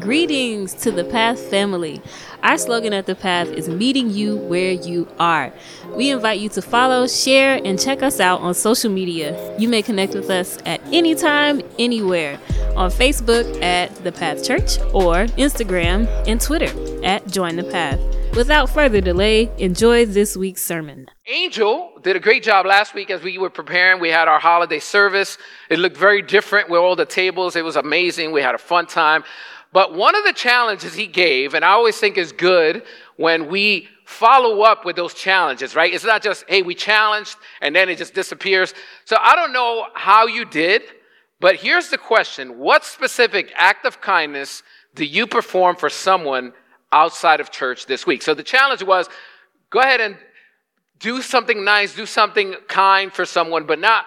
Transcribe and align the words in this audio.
Greetings 0.00 0.74
to 0.74 0.90
the 0.90 1.04
Path 1.04 1.38
family. 1.38 2.02
Our 2.42 2.58
slogan 2.58 2.92
at 2.92 3.06
the 3.06 3.14
Path 3.14 3.46
is 3.46 3.68
meeting 3.68 4.10
you 4.10 4.36
where 4.36 4.72
you 4.72 5.06
are. 5.20 5.52
We 5.90 6.10
invite 6.10 6.40
you 6.40 6.48
to 6.50 6.62
follow, 6.62 7.06
share, 7.06 7.60
and 7.64 7.80
check 7.80 8.02
us 8.02 8.18
out 8.18 8.40
on 8.40 8.54
social 8.54 8.90
media. 8.90 9.56
You 9.56 9.68
may 9.68 9.82
connect 9.82 10.14
with 10.14 10.30
us 10.30 10.58
at 10.66 10.80
any 10.92 11.14
time, 11.14 11.62
anywhere 11.78 12.40
on 12.74 12.90
Facebook 12.90 13.62
at 13.62 13.94
The 14.02 14.10
Path 14.10 14.44
Church 14.44 14.80
or 14.92 15.26
Instagram 15.36 16.08
and 16.26 16.40
Twitter 16.40 17.04
at 17.04 17.28
Join 17.28 17.54
the 17.54 17.62
Path. 17.62 18.00
Without 18.34 18.68
further 18.68 19.00
delay, 19.00 19.48
enjoy 19.58 20.06
this 20.06 20.36
week's 20.36 20.62
sermon. 20.62 21.06
Angel 21.28 21.92
did 22.02 22.16
a 22.16 22.20
great 22.20 22.42
job 22.42 22.66
last 22.66 22.94
week 22.94 23.10
as 23.10 23.22
we 23.22 23.38
were 23.38 23.48
preparing. 23.48 24.00
We 24.00 24.08
had 24.08 24.26
our 24.26 24.40
holiday 24.40 24.80
service. 24.80 25.38
It 25.70 25.78
looked 25.78 25.96
very 25.96 26.20
different 26.20 26.68
with 26.68 26.80
all 26.80 26.96
the 26.96 27.06
tables. 27.06 27.54
It 27.54 27.64
was 27.64 27.76
amazing. 27.76 28.32
We 28.32 28.42
had 28.42 28.56
a 28.56 28.58
fun 28.58 28.86
time. 28.86 29.22
But 29.74 29.92
one 29.92 30.14
of 30.14 30.22
the 30.22 30.32
challenges 30.32 30.94
he 30.94 31.08
gave, 31.08 31.52
and 31.52 31.64
I 31.64 31.70
always 31.70 31.98
think 31.98 32.16
is 32.16 32.30
good 32.30 32.84
when 33.16 33.48
we 33.48 33.88
follow 34.06 34.62
up 34.62 34.84
with 34.84 34.94
those 34.94 35.14
challenges, 35.14 35.74
right? 35.74 35.92
It's 35.92 36.04
not 36.04 36.22
just, 36.22 36.44
hey, 36.46 36.62
we 36.62 36.76
challenged 36.76 37.36
and 37.60 37.74
then 37.74 37.88
it 37.88 37.98
just 37.98 38.14
disappears. 38.14 38.72
So 39.04 39.16
I 39.20 39.34
don't 39.34 39.52
know 39.52 39.86
how 39.94 40.28
you 40.28 40.44
did, 40.44 40.82
but 41.40 41.56
here's 41.56 41.88
the 41.88 41.98
question 41.98 42.56
What 42.60 42.84
specific 42.84 43.52
act 43.56 43.84
of 43.84 44.00
kindness 44.00 44.62
do 44.94 45.04
you 45.04 45.26
perform 45.26 45.74
for 45.74 45.90
someone 45.90 46.52
outside 46.92 47.40
of 47.40 47.50
church 47.50 47.86
this 47.86 48.06
week. 48.06 48.22
So 48.22 48.32
the 48.32 48.44
challenge 48.44 48.84
was 48.84 49.08
go 49.70 49.80
ahead 49.80 50.00
and 50.00 50.16
do 51.00 51.20
something 51.20 51.64
nice, 51.64 51.96
do 51.96 52.06
something 52.06 52.54
kind 52.68 53.12
for 53.12 53.24
someone, 53.24 53.66
but 53.66 53.80
not 53.80 54.04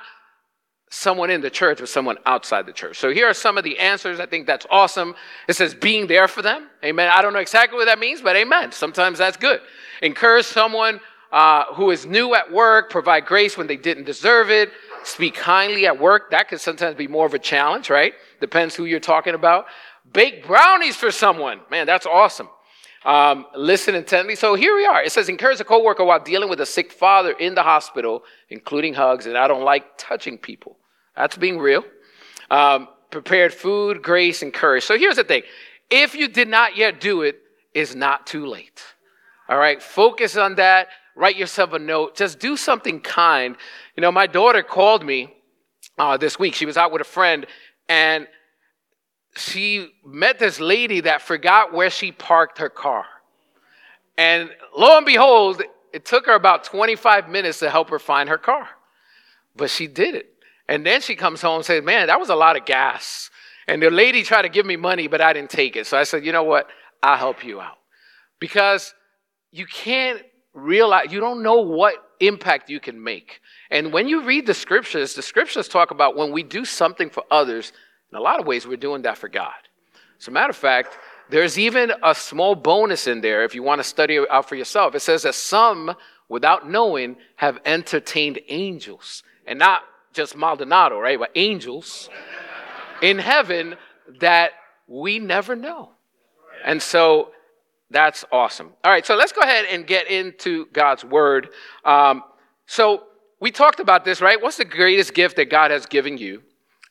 someone 0.89 1.29
in 1.29 1.41
the 1.41 1.49
church, 1.49 1.79
but 1.79 1.89
someone 1.89 2.17
outside 2.25 2.65
the 2.65 2.71
church. 2.71 2.97
So 2.97 3.11
here 3.11 3.27
are 3.27 3.33
some 3.33 3.57
of 3.57 3.63
the 3.63 3.77
answers. 3.79 4.19
I 4.19 4.25
think 4.25 4.47
that's 4.47 4.65
awesome. 4.69 5.15
It 5.47 5.53
says 5.53 5.73
being 5.73 6.07
there 6.07 6.27
for 6.27 6.41
them. 6.41 6.69
Amen. 6.83 7.11
I 7.13 7.21
don't 7.21 7.33
know 7.33 7.39
exactly 7.39 7.77
what 7.77 7.85
that 7.85 7.99
means, 7.99 8.21
but 8.21 8.35
amen. 8.35 8.71
Sometimes 8.71 9.17
that's 9.17 9.38
good. 9.38 9.59
Encourage 10.02 10.45
someone 10.45 10.99
uh, 11.31 11.66
who 11.73 11.91
is 11.91 12.05
new 12.05 12.35
at 12.35 12.52
work, 12.52 12.89
provide 12.89 13.25
grace 13.25 13.57
when 13.57 13.67
they 13.67 13.75
didn't 13.75 14.05
deserve 14.05 14.49
it, 14.49 14.71
speak 15.03 15.35
kindly 15.35 15.85
at 15.85 15.99
work. 15.99 16.31
That 16.31 16.47
could 16.47 16.61
sometimes 16.61 16.95
be 16.95 17.07
more 17.07 17.25
of 17.25 17.33
a 17.33 17.39
challenge, 17.39 17.89
right? 17.89 18.13
Depends 18.39 18.75
who 18.75 18.85
you're 18.85 18.99
talking 18.99 19.33
about. 19.33 19.66
Bake 20.13 20.47
brownies 20.47 20.95
for 20.95 21.11
someone. 21.11 21.59
Man, 21.69 21.85
that's 21.85 22.05
awesome. 22.05 22.47
Um, 23.08 23.45
listen 23.55 23.95
intently. 23.95 24.36
So 24.36 24.55
here 24.55 24.75
we 24.75 24.86
are. 24.86 25.02
It 25.02 25.13
says, 25.13 25.30
encourage 25.30 25.61
a 25.61 25.63
coworker 25.63 26.03
while 26.03 26.19
dealing 26.19 26.50
with 26.50 26.59
a 26.59 26.66
sick 26.66 26.91
father 26.91 27.31
in 27.31 27.55
the 27.55 27.63
hospital, 27.63 28.23
including 28.50 28.94
hugs. 28.94 29.25
And 29.25 29.38
I 29.38 29.47
don't 29.47 29.63
like 29.63 29.97
touching 29.97 30.38
people. 30.38 30.77
That's 31.16 31.38
being 31.38 31.58
real. 31.58 31.85
Um, 32.52 32.89
prepared 33.09 33.53
food, 33.53 34.03
grace, 34.03 34.41
and 34.41 34.53
courage. 34.53 34.83
So 34.83 34.97
here's 34.97 35.16
the 35.16 35.23
thing. 35.23 35.44
If 35.89 36.16
you 36.16 36.28
did 36.28 36.50
not 36.50 36.75
yet 36.75 37.00
do 37.00 37.22
it, 37.22 37.39
it's 37.73 37.95
not 37.95 38.28
too 38.28 38.45
late. 38.45 38.83
All 39.47 39.58
right. 39.58 39.81
Focus 39.81 40.35
on 40.35 40.55
that. 40.55 40.89
Write 41.16 41.38
yourself 41.38 41.72
a 41.72 41.80
note. 41.80 42.17
Just 42.17 42.39
do 42.39 42.58
something 42.58 43.00
kind. 43.00 43.55
You 43.95 44.02
know, 44.02 44.11
my 44.11 44.28
daughter 44.28 44.63
called 44.63 45.05
me 45.05 45.33
uh, 45.97 46.17
this 46.17 46.38
week. 46.38 46.55
She 46.55 46.66
was 46.66 46.75
out 46.75 46.91
with 46.91 47.02
a 47.02 47.05
friend 47.05 47.45
and 47.88 48.28
she 49.38 49.93
met 50.05 50.39
this 50.39 50.59
lady 50.59 51.02
that 51.02 51.21
forgot 51.21 51.73
where 51.73 51.89
she 51.89 52.11
parked 52.11 52.57
her 52.59 52.69
car. 52.69 53.05
And 54.17 54.49
lo 54.75 54.97
and 54.97 55.05
behold, 55.05 55.61
it 55.94 56.05
took 56.05 56.25
her 56.25 56.33
about 56.33 56.63
25 56.63 57.29
minutes 57.29 57.59
to 57.59 57.69
help 57.69 57.89
her 57.89 57.99
find 57.99 58.29
her 58.29 58.38
car. 58.38 58.67
But 59.55 59.69
she 59.69 59.88
did 59.88 60.16
it. 60.16 60.33
And 60.67 60.85
then 60.85 61.02
she 61.02 61.16
comes 61.16 61.41
home 61.41 61.57
and 61.57 61.66
says, 61.66 61.83
Man, 61.83 62.07
that 62.07 62.19
was 62.19 62.29
a 62.29 62.35
lot 62.35 62.57
of 62.57 62.66
gas. 62.66 63.29
And 63.67 63.81
the 63.81 63.89
lady 63.89 64.23
tried 64.23 64.44
to 64.44 64.49
give 64.49 64.66
me 64.66 64.75
money, 64.75 65.07
but 65.07 65.21
I 65.21 65.33
didn't 65.33 65.49
take 65.49 65.75
it. 65.75 65.88
So 65.88 65.97
I 65.97 66.03
said, 66.03 66.25
You 66.25 66.31
know 66.31 66.44
what? 66.44 66.69
I'll 67.01 67.17
help 67.17 67.44
you 67.44 67.61
out. 67.61 67.77
Because 68.39 68.94
you 69.51 69.66
can't 69.66 70.22
realize, 70.53 71.11
you 71.11 71.19
don't 71.19 71.44
know 71.44 71.61
what 71.61 71.95
impact 72.19 72.69
you 72.69 72.79
can 72.79 73.01
make. 73.01 73.41
And 73.69 73.94
when 73.94 74.07
you 74.07 74.23
read 74.23 74.45
the 74.45 74.53
scriptures, 74.53 75.13
the 75.13 75.22
scriptures 75.22 75.67
talk 75.67 75.91
about 75.91 76.16
when 76.16 76.31
we 76.31 76.44
do 76.44 76.66
something 76.66 77.09
for 77.09 77.23
others, 77.29 77.73
in 78.12 78.18
a 78.18 78.22
lot 78.22 78.40
of 78.40 78.45
ways, 78.45 78.66
we're 78.66 78.78
doing 78.78 79.01
that 79.03 79.18
for 79.18 79.28
God. 79.28 79.53
As 80.19 80.28
a 80.28 80.31
matter 80.31 80.50
of 80.50 80.56
fact, 80.56 80.97
there's 81.29 81.59
even 81.59 81.91
a 82.03 82.16
small 82.16 82.56
bonus 82.56 83.07
in 83.07 83.22
there 83.22 83.44
if 83.44 83.53
you 83.53 83.63
want 83.63 83.79
to 83.79 83.84
study 83.84 84.16
it 84.16 84.29
out 84.31 84.47
for 84.47 84.56
yourself. 84.56 84.95
It 84.95 85.01
says 85.01 85.23
that 85.23 85.35
some, 85.35 85.95
without 86.29 86.69
knowing, 86.69 87.18
have 87.35 87.59
entertained 87.66 88.40
angels. 88.47 89.23
And 89.45 89.59
not 89.59 89.84
just 90.13 90.35
Maldonado, 90.35 91.00
right? 91.00 91.19
But 91.19 91.31
angels 91.35 92.09
in 93.01 93.19
heaven 93.19 93.75
that 94.19 94.51
we 94.88 95.19
never 95.19 95.56
know. 95.56 95.91
And 96.66 96.81
so 96.81 97.31
that's 97.89 98.25
awesome. 98.31 98.72
All 98.84 98.91
right, 98.91 99.06
so 99.06 99.16
let's 99.16 99.31
go 99.31 99.41
ahead 99.41 99.66
and 99.72 99.85
get 99.85 100.09
into 100.09 100.66
God's 100.74 101.06
word. 101.06 101.50
Um, 101.85 102.24
so 102.66 103.03
we 103.39 103.51
talked 103.51 103.79
about 103.79 104.03
this, 104.03 104.22
right? 104.22 104.41
What's 104.41 104.57
the 104.57 104.66
greatest 104.66 105.13
gift 105.13 105.35
that 105.35 105.50
God 105.50 105.72
has 105.72 105.85
given 105.85 106.18
you? 106.18 106.41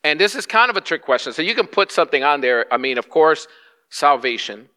And 0.07 0.21
this 0.21 0.37
is 0.37 0.47
kind 0.47 0.71
of 0.71 0.77
a 0.77 0.81
trick 0.81 1.03
question. 1.03 1.33
So 1.33 1.43
you 1.43 1.53
can 1.57 1.67
put 1.67 1.91
something 1.91 2.23
on 2.23 2.41
there. 2.41 2.73
I 2.73 2.77
mean, 2.77 2.97
of 2.97 3.11
course, 3.11 3.49
salvation. 3.91 4.69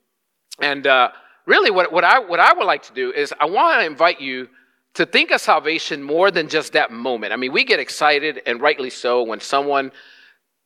And 0.59 0.87
uh, 0.87 1.11
really, 1.45 1.69
what, 1.69 1.93
what, 1.93 2.03
I, 2.03 2.17
what 2.17 2.39
I 2.39 2.51
would 2.51 2.65
like 2.65 2.81
to 2.83 2.93
do 2.93 3.13
is 3.13 3.31
I 3.39 3.45
want 3.45 3.79
to 3.79 3.85
invite 3.85 4.19
you 4.19 4.49
to 4.95 5.05
think 5.05 5.29
of 5.29 5.39
salvation 5.39 6.01
more 6.01 6.31
than 6.31 6.49
just 6.49 6.73
that 6.73 6.91
moment. 6.91 7.31
I 7.31 7.35
mean, 7.35 7.53
we 7.53 7.63
get 7.63 7.79
excited, 7.79 8.41
and 8.47 8.59
rightly 8.59 8.89
so, 8.89 9.21
when 9.21 9.39
someone 9.39 9.91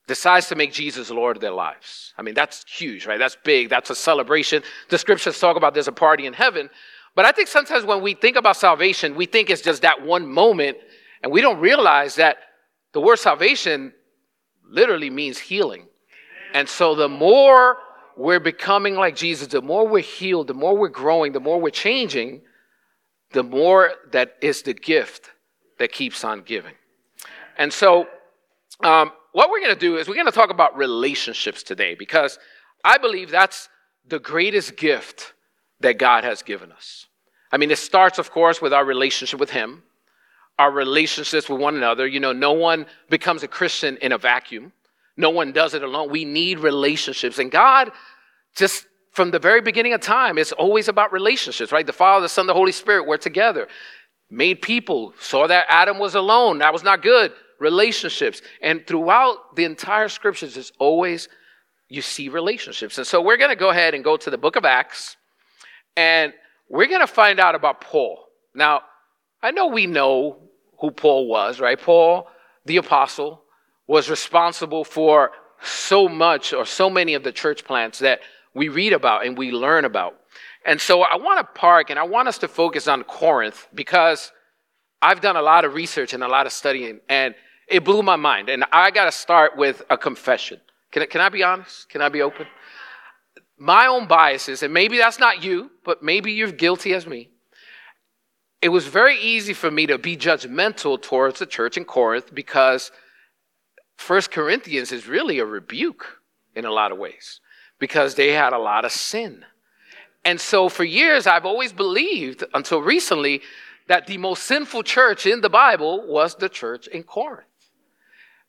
decides 0.06 0.48
to 0.48 0.54
make 0.54 0.72
Jesus 0.72 1.10
Lord 1.10 1.36
of 1.36 1.42
their 1.42 1.50
lives. 1.50 2.14
I 2.16 2.22
mean, 2.22 2.32
that's 2.34 2.64
huge, 2.66 3.04
right? 3.04 3.18
That's 3.18 3.36
big. 3.44 3.68
That's 3.68 3.90
a 3.90 3.94
celebration. 3.94 4.62
The 4.88 4.96
scriptures 4.96 5.38
talk 5.38 5.58
about 5.58 5.74
there's 5.74 5.88
a 5.88 5.92
party 5.92 6.24
in 6.24 6.32
heaven. 6.32 6.70
But 7.14 7.26
I 7.26 7.32
think 7.32 7.48
sometimes 7.48 7.84
when 7.84 8.00
we 8.00 8.14
think 8.14 8.38
about 8.38 8.56
salvation, 8.56 9.14
we 9.14 9.26
think 9.26 9.50
it's 9.50 9.60
just 9.60 9.82
that 9.82 10.00
one 10.00 10.26
moment, 10.26 10.78
and 11.22 11.30
we 11.30 11.42
don't 11.42 11.60
realize 11.60 12.14
that 12.14 12.38
the 12.94 13.02
word 13.02 13.18
salvation 13.18 13.92
literally 14.68 15.10
means 15.10 15.38
healing. 15.38 15.86
And 16.52 16.68
so 16.68 16.94
the 16.94 17.08
more 17.08 17.78
we're 18.16 18.40
becoming 18.40 18.94
like 18.94 19.16
Jesus, 19.16 19.48
the 19.48 19.62
more 19.62 19.86
we're 19.86 20.00
healed, 20.00 20.46
the 20.46 20.54
more 20.54 20.76
we're 20.76 20.88
growing, 20.88 21.32
the 21.32 21.40
more 21.40 21.60
we're 21.60 21.70
changing, 21.70 22.42
the 23.32 23.42
more 23.42 23.92
that 24.12 24.36
is 24.40 24.62
the 24.62 24.74
gift 24.74 25.30
that 25.78 25.92
keeps 25.92 26.24
on 26.24 26.42
giving. 26.42 26.74
And 27.58 27.72
so, 27.72 28.08
um, 28.82 29.12
what 29.32 29.50
we're 29.50 29.60
going 29.60 29.74
to 29.74 29.80
do 29.80 29.96
is 29.96 30.06
we're 30.06 30.14
going 30.14 30.26
to 30.26 30.32
talk 30.32 30.50
about 30.50 30.76
relationships 30.76 31.62
today 31.64 31.96
because 31.96 32.38
I 32.84 32.98
believe 32.98 33.30
that's 33.30 33.68
the 34.06 34.20
greatest 34.20 34.76
gift 34.76 35.32
that 35.80 35.98
God 35.98 36.22
has 36.22 36.42
given 36.42 36.70
us. 36.70 37.06
I 37.50 37.56
mean, 37.56 37.70
it 37.70 37.78
starts, 37.78 38.18
of 38.18 38.30
course, 38.30 38.62
with 38.62 38.72
our 38.72 38.84
relationship 38.84 39.40
with 39.40 39.50
Him 39.50 39.82
our 40.58 40.70
relationships 40.70 41.48
with 41.48 41.60
one 41.60 41.76
another. 41.76 42.06
You 42.06 42.20
know, 42.20 42.32
no 42.32 42.52
one 42.52 42.86
becomes 43.10 43.42
a 43.42 43.48
Christian 43.48 43.96
in 43.98 44.12
a 44.12 44.18
vacuum. 44.18 44.72
No 45.16 45.30
one 45.30 45.52
does 45.52 45.74
it 45.74 45.82
alone. 45.82 46.10
We 46.10 46.24
need 46.24 46.58
relationships. 46.58 47.38
And 47.38 47.50
God, 47.50 47.92
just 48.56 48.86
from 49.12 49.30
the 49.30 49.38
very 49.38 49.60
beginning 49.60 49.92
of 49.92 50.00
time, 50.00 50.38
it's 50.38 50.52
always 50.52 50.88
about 50.88 51.12
relationships, 51.12 51.70
right? 51.70 51.86
The 51.86 51.92
Father, 51.92 52.22
the 52.22 52.28
Son, 52.28 52.46
the 52.46 52.54
Holy 52.54 52.72
Spirit 52.72 53.06
were 53.06 53.18
together, 53.18 53.68
made 54.30 54.60
people, 54.62 55.14
saw 55.20 55.46
that 55.46 55.66
Adam 55.68 55.98
was 55.98 56.14
alone. 56.14 56.58
That 56.58 56.72
was 56.72 56.82
not 56.82 57.02
good. 57.02 57.32
Relationships. 57.60 58.42
And 58.60 58.84
throughout 58.86 59.54
the 59.54 59.64
entire 59.64 60.08
scriptures, 60.08 60.56
it's 60.56 60.72
always 60.78 61.28
you 61.88 62.02
see 62.02 62.28
relationships. 62.28 62.98
And 62.98 63.06
so 63.06 63.20
we're 63.20 63.36
going 63.36 63.50
to 63.50 63.56
go 63.56 63.70
ahead 63.70 63.94
and 63.94 64.02
go 64.02 64.16
to 64.16 64.30
the 64.30 64.38
book 64.38 64.56
of 64.56 64.64
Acts, 64.64 65.16
and 65.96 66.32
we're 66.68 66.88
going 66.88 67.00
to 67.00 67.06
find 67.06 67.38
out 67.38 67.54
about 67.54 67.80
Paul. 67.80 68.24
Now, 68.54 68.82
I 69.44 69.50
know 69.50 69.66
we 69.66 69.86
know 69.86 70.38
who 70.80 70.90
Paul 70.90 71.28
was, 71.28 71.60
right? 71.60 71.78
Paul, 71.78 72.28
the 72.64 72.78
apostle, 72.78 73.42
was 73.86 74.08
responsible 74.08 74.84
for 74.84 75.32
so 75.62 76.08
much 76.08 76.54
or 76.54 76.64
so 76.64 76.88
many 76.88 77.12
of 77.12 77.24
the 77.24 77.30
church 77.30 77.62
plants 77.62 77.98
that 77.98 78.20
we 78.54 78.70
read 78.70 78.94
about 78.94 79.26
and 79.26 79.36
we 79.36 79.52
learn 79.52 79.84
about. 79.84 80.18
And 80.64 80.80
so 80.80 81.02
I 81.02 81.16
want 81.16 81.40
to 81.40 81.60
park 81.60 81.90
and 81.90 81.98
I 81.98 82.04
want 82.04 82.26
us 82.26 82.38
to 82.38 82.48
focus 82.48 82.88
on 82.88 83.04
Corinth 83.04 83.68
because 83.74 84.32
I've 85.02 85.20
done 85.20 85.36
a 85.36 85.42
lot 85.42 85.66
of 85.66 85.74
research 85.74 86.14
and 86.14 86.24
a 86.24 86.28
lot 86.28 86.46
of 86.46 86.52
studying 86.52 87.00
and 87.10 87.34
it 87.68 87.84
blew 87.84 88.02
my 88.02 88.16
mind. 88.16 88.48
And 88.48 88.64
I 88.72 88.90
got 88.90 89.04
to 89.04 89.12
start 89.12 89.58
with 89.58 89.82
a 89.90 89.98
confession. 89.98 90.58
Can 90.90 91.02
I, 91.02 91.06
can 91.06 91.20
I 91.20 91.28
be 91.28 91.42
honest? 91.42 91.90
Can 91.90 92.00
I 92.00 92.08
be 92.08 92.22
open? 92.22 92.46
My 93.58 93.88
own 93.88 94.08
biases, 94.08 94.62
and 94.62 94.72
maybe 94.72 94.96
that's 94.96 95.18
not 95.18 95.44
you, 95.44 95.70
but 95.84 96.02
maybe 96.02 96.32
you're 96.32 96.50
guilty 96.50 96.94
as 96.94 97.06
me 97.06 97.28
it 98.64 98.72
was 98.72 98.86
very 98.86 99.18
easy 99.18 99.52
for 99.52 99.70
me 99.70 99.84
to 99.84 99.98
be 99.98 100.16
judgmental 100.16 100.98
towards 100.98 101.38
the 101.38 101.44
church 101.44 101.76
in 101.76 101.84
Corinth 101.84 102.34
because 102.34 102.90
First 103.98 104.30
Corinthians 104.30 104.90
is 104.90 105.06
really 105.06 105.38
a 105.38 105.44
rebuke 105.44 106.22
in 106.54 106.64
a 106.64 106.70
lot 106.70 106.90
of 106.90 106.96
ways 106.96 107.40
because 107.78 108.14
they 108.14 108.32
had 108.32 108.54
a 108.54 108.58
lot 108.58 108.86
of 108.86 108.90
sin. 108.90 109.44
And 110.24 110.40
so 110.40 110.70
for 110.70 110.82
years, 110.82 111.26
I've 111.26 111.44
always 111.44 111.74
believed 111.74 112.42
until 112.54 112.80
recently 112.80 113.42
that 113.86 114.06
the 114.06 114.16
most 114.16 114.44
sinful 114.44 114.84
church 114.84 115.26
in 115.26 115.42
the 115.42 115.50
Bible 115.50 116.02
was 116.06 116.34
the 116.34 116.48
church 116.48 116.86
in 116.86 117.02
Corinth. 117.02 117.46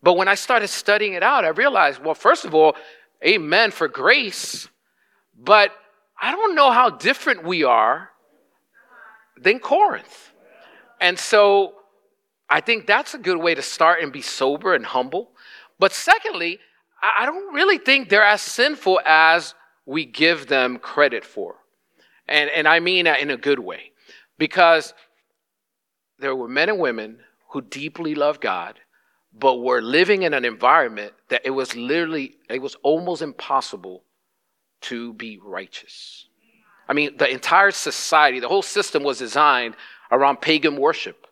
But 0.01 0.13
when 0.13 0.29
I 0.29 0.35
started 0.35 0.69
studying 0.69 1.11
it 1.11 1.23
out, 1.23 1.43
I 1.43 1.49
realized, 1.49 2.01
well, 2.01 2.15
first 2.15 2.45
of 2.45 2.55
all, 2.55 2.77
amen 3.21 3.71
for 3.71 3.89
grace. 3.89 4.69
But 5.37 5.73
I 6.17 6.31
don't 6.31 6.55
know 6.55 6.71
how 6.71 6.89
different 6.89 7.43
we 7.43 7.65
are 7.65 8.11
than 9.37 9.59
Corinth. 9.59 10.31
And 10.99 11.17
so 11.19 11.75
I 12.49 12.61
think 12.61 12.87
that's 12.87 13.13
a 13.13 13.17
good 13.17 13.37
way 13.37 13.55
to 13.55 13.61
start 13.61 14.01
and 14.01 14.11
be 14.11 14.21
sober 14.21 14.73
and 14.73 14.85
humble. 14.85 15.31
But 15.79 15.93
secondly, 15.93 16.59
I 17.01 17.25
don't 17.25 17.53
really 17.53 17.77
think 17.77 18.09
they're 18.09 18.23
as 18.23 18.41
sinful 18.41 19.01
as 19.05 19.53
we 19.85 20.05
give 20.05 20.47
them 20.47 20.77
credit 20.77 21.25
for. 21.25 21.55
And, 22.27 22.49
and 22.49 22.67
I 22.67 22.79
mean 22.79 23.05
that 23.05 23.19
in 23.19 23.29
a 23.29 23.37
good 23.37 23.59
way. 23.59 23.91
Because 24.37 24.93
there 26.19 26.35
were 26.35 26.47
men 26.47 26.69
and 26.69 26.79
women 26.79 27.19
who 27.49 27.61
deeply 27.61 28.15
loved 28.15 28.41
God, 28.41 28.79
but 29.37 29.55
were 29.55 29.81
living 29.81 30.23
in 30.23 30.33
an 30.33 30.45
environment 30.45 31.13
that 31.29 31.41
it 31.45 31.51
was 31.51 31.75
literally, 31.75 32.37
it 32.49 32.61
was 32.61 32.75
almost 32.83 33.21
impossible 33.21 34.03
to 34.81 35.13
be 35.13 35.39
righteous. 35.43 36.27
I 36.87 36.93
mean, 36.93 37.17
the 37.17 37.29
entire 37.29 37.71
society, 37.71 38.39
the 38.39 38.47
whole 38.47 38.61
system 38.61 39.03
was 39.03 39.19
designed 39.19 39.75
around 40.11 40.41
pagan 40.41 40.77
worship. 40.77 41.25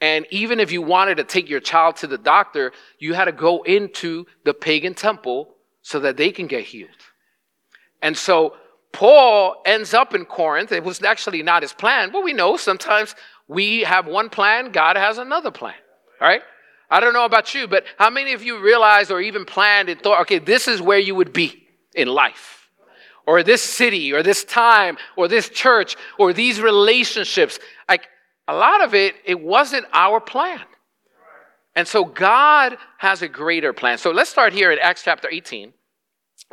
And 0.00 0.26
even 0.30 0.60
if 0.60 0.70
you 0.70 0.82
wanted 0.82 1.16
to 1.16 1.24
take 1.24 1.48
your 1.48 1.60
child 1.60 1.96
to 1.96 2.06
the 2.06 2.18
doctor, 2.18 2.72
you 2.98 3.14
had 3.14 3.24
to 3.24 3.32
go 3.32 3.62
into 3.62 4.26
the 4.44 4.54
pagan 4.54 4.94
temple 4.94 5.54
so 5.82 6.00
that 6.00 6.16
they 6.16 6.30
can 6.30 6.46
get 6.46 6.64
healed. 6.64 6.90
And 8.02 8.16
so 8.16 8.54
Paul 8.92 9.60
ends 9.66 9.94
up 9.94 10.14
in 10.14 10.24
Corinth. 10.24 10.72
It 10.72 10.84
was 10.84 11.02
actually 11.02 11.42
not 11.42 11.62
his 11.62 11.72
plan, 11.72 12.10
but 12.12 12.22
we 12.22 12.32
know 12.32 12.56
sometimes 12.56 13.14
we 13.48 13.80
have 13.80 14.06
one 14.06 14.30
plan, 14.30 14.72
God 14.72 14.96
has 14.96 15.18
another 15.18 15.50
plan. 15.50 15.74
right? 16.20 16.42
I 16.90 17.00
don't 17.00 17.12
know 17.12 17.24
about 17.24 17.54
you, 17.54 17.66
but 17.66 17.84
how 17.98 18.10
many 18.10 18.32
of 18.32 18.42
you 18.42 18.60
realized 18.60 19.10
or 19.10 19.20
even 19.20 19.44
planned 19.44 19.88
and 19.88 20.00
thought, 20.00 20.20
okay, 20.22 20.38
this 20.38 20.68
is 20.68 20.80
where 20.80 20.98
you 20.98 21.14
would 21.14 21.32
be 21.32 21.66
in 21.94 22.08
life? 22.08 22.57
Or 23.28 23.42
this 23.42 23.62
city, 23.62 24.14
or 24.14 24.22
this 24.22 24.42
time, 24.42 24.96
or 25.14 25.28
this 25.28 25.50
church, 25.50 25.96
or 26.18 26.32
these 26.32 26.62
relationships. 26.62 27.58
Like 27.86 28.08
a 28.48 28.54
lot 28.54 28.82
of 28.82 28.94
it, 28.94 29.16
it 29.26 29.38
wasn't 29.38 29.84
our 29.92 30.18
plan. 30.18 30.62
And 31.76 31.86
so 31.86 32.04
God 32.04 32.78
has 32.96 33.20
a 33.20 33.28
greater 33.28 33.74
plan. 33.74 33.98
So 33.98 34.12
let's 34.12 34.30
start 34.30 34.54
here 34.54 34.72
in 34.72 34.78
Acts 34.80 35.02
chapter 35.04 35.28
18. 35.30 35.74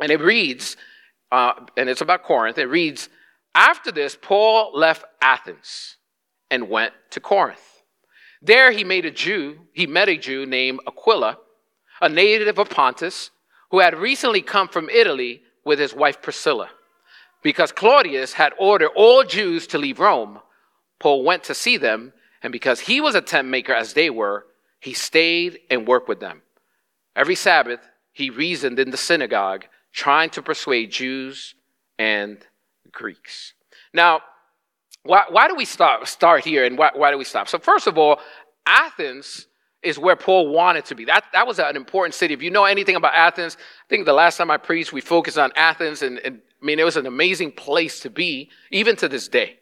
And 0.00 0.12
it 0.12 0.20
reads, 0.20 0.76
uh, 1.32 1.54
and 1.78 1.88
it's 1.88 2.02
about 2.02 2.24
Corinth. 2.24 2.58
It 2.58 2.66
reads, 2.66 3.08
After 3.54 3.90
this, 3.90 4.16
Paul 4.20 4.70
left 4.74 5.06
Athens 5.22 5.96
and 6.50 6.68
went 6.68 6.92
to 7.12 7.20
Corinth. 7.20 7.82
There 8.42 8.70
he 8.70 8.84
made 8.84 9.06
a 9.06 9.10
Jew, 9.10 9.60
he 9.72 9.86
met 9.86 10.10
a 10.10 10.18
Jew 10.18 10.44
named 10.44 10.80
Aquila, 10.86 11.38
a 12.02 12.08
native 12.08 12.58
of 12.58 12.68
Pontus, 12.68 13.30
who 13.70 13.80
had 13.80 13.96
recently 13.96 14.42
come 14.42 14.68
from 14.68 14.90
Italy 14.90 15.42
with 15.66 15.78
his 15.80 15.92
wife 15.92 16.22
Priscilla. 16.22 16.70
Because 17.42 17.72
Claudius 17.72 18.32
had 18.32 18.54
ordered 18.58 18.90
all 18.96 19.24
Jews 19.24 19.66
to 19.66 19.78
leave 19.78 19.98
Rome, 19.98 20.40
Paul 20.98 21.24
went 21.24 21.44
to 21.44 21.54
see 21.54 21.76
them, 21.76 22.14
and 22.42 22.52
because 22.52 22.80
he 22.80 23.00
was 23.00 23.14
a 23.14 23.20
tent 23.20 23.48
maker 23.48 23.74
as 23.74 23.92
they 23.92 24.08
were, 24.08 24.46
he 24.80 24.94
stayed 24.94 25.58
and 25.68 25.86
worked 25.86 26.08
with 26.08 26.20
them. 26.20 26.42
Every 27.14 27.34
Sabbath, 27.34 27.80
he 28.12 28.30
reasoned 28.30 28.78
in 28.78 28.90
the 28.90 28.96
synagogue 28.96 29.64
trying 29.92 30.30
to 30.30 30.42
persuade 30.42 30.92
Jews 30.92 31.54
and 31.98 32.38
Greeks. 32.92 33.52
Now, 33.92 34.20
why, 35.02 35.24
why 35.28 35.48
do 35.48 35.56
we 35.56 35.64
start, 35.64 36.06
start 36.06 36.44
here 36.44 36.64
and 36.64 36.78
why, 36.78 36.90
why 36.94 37.10
do 37.10 37.18
we 37.18 37.24
stop? 37.24 37.48
So, 37.48 37.58
first 37.58 37.86
of 37.86 37.98
all, 37.98 38.20
Athens 38.66 39.46
is 39.86 39.98
where 39.98 40.16
Paul 40.16 40.48
wanted 40.48 40.84
to 40.86 40.94
be. 40.94 41.04
That, 41.04 41.24
that 41.32 41.46
was 41.46 41.58
an 41.60 41.76
important 41.76 42.14
city. 42.14 42.34
If 42.34 42.42
you 42.42 42.50
know 42.50 42.64
anything 42.64 42.96
about 42.96 43.14
Athens, 43.14 43.56
I 43.56 43.88
think 43.88 44.04
the 44.04 44.12
last 44.12 44.36
time 44.36 44.50
I 44.50 44.56
preached, 44.56 44.92
we 44.92 45.00
focused 45.00 45.38
on 45.38 45.52
Athens, 45.54 46.02
and, 46.02 46.18
and 46.18 46.40
I 46.60 46.64
mean, 46.64 46.78
it 46.78 46.84
was 46.84 46.96
an 46.96 47.06
amazing 47.06 47.52
place 47.52 48.00
to 48.00 48.10
be, 48.10 48.50
even 48.70 48.96
to 48.96 49.08
this 49.08 49.28
day. 49.28 49.58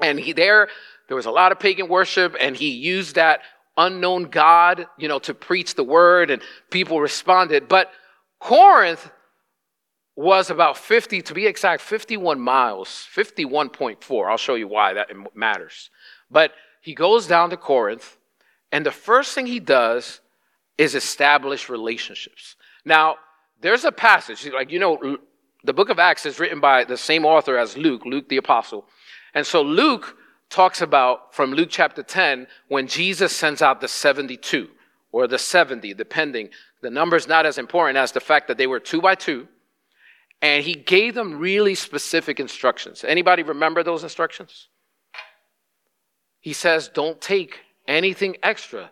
And 0.00 0.18
he 0.18 0.32
there, 0.32 0.68
there 1.08 1.16
was 1.16 1.26
a 1.26 1.30
lot 1.30 1.50
of 1.50 1.58
pagan 1.58 1.88
worship, 1.88 2.36
and 2.40 2.56
he 2.56 2.70
used 2.70 3.16
that 3.16 3.40
unknown 3.76 4.24
God, 4.24 4.86
you 4.96 5.08
know, 5.08 5.18
to 5.20 5.34
preach 5.34 5.74
the 5.74 5.84
word, 5.84 6.30
and 6.30 6.40
people 6.70 7.00
responded. 7.00 7.68
But 7.68 7.90
Corinth 8.38 9.10
was 10.14 10.50
about 10.50 10.76
50, 10.76 11.22
to 11.22 11.34
be 11.34 11.46
exact, 11.46 11.82
51 11.82 12.38
miles, 12.38 13.08
51.4. 13.14 14.30
I'll 14.30 14.36
show 14.36 14.54
you 14.54 14.68
why 14.68 14.92
that 14.92 15.08
matters. 15.34 15.90
But 16.30 16.52
he 16.80 16.94
goes 16.94 17.26
down 17.26 17.50
to 17.50 17.56
Corinth, 17.56 18.18
and 18.72 18.84
the 18.84 18.90
first 18.90 19.34
thing 19.34 19.46
he 19.46 19.60
does 19.60 20.20
is 20.78 20.94
establish 20.94 21.68
relationships. 21.68 22.56
Now, 22.84 23.16
there's 23.60 23.84
a 23.84 23.92
passage, 23.92 24.50
like, 24.52 24.72
you 24.72 24.80
know, 24.80 25.18
the 25.62 25.72
book 25.72 25.90
of 25.90 25.98
Acts 25.98 26.26
is 26.26 26.40
written 26.40 26.58
by 26.58 26.84
the 26.84 26.96
same 26.96 27.24
author 27.24 27.56
as 27.56 27.76
Luke, 27.76 28.04
Luke 28.04 28.28
the 28.28 28.38
apostle. 28.38 28.86
And 29.34 29.46
so 29.46 29.62
Luke 29.62 30.16
talks 30.50 30.82
about 30.82 31.34
from 31.34 31.52
Luke 31.52 31.68
chapter 31.70 32.02
10 32.02 32.48
when 32.68 32.88
Jesus 32.88 33.34
sends 33.34 33.62
out 33.62 33.80
the 33.80 33.88
72 33.88 34.68
or 35.12 35.28
the 35.28 35.38
70, 35.38 35.94
depending. 35.94 36.48
The 36.80 36.90
number's 36.90 37.28
not 37.28 37.46
as 37.46 37.58
important 37.58 37.98
as 37.98 38.10
the 38.10 38.20
fact 38.20 38.48
that 38.48 38.58
they 38.58 38.66
were 38.66 38.80
two 38.80 39.00
by 39.00 39.14
two 39.14 39.46
and 40.42 40.64
he 40.64 40.74
gave 40.74 41.14
them 41.14 41.38
really 41.38 41.76
specific 41.76 42.40
instructions. 42.40 43.04
Anybody 43.04 43.44
remember 43.44 43.84
those 43.84 44.02
instructions? 44.02 44.68
He 46.40 46.52
says, 46.52 46.88
don't 46.88 47.20
take 47.20 47.60
anything 47.86 48.36
extra. 48.42 48.90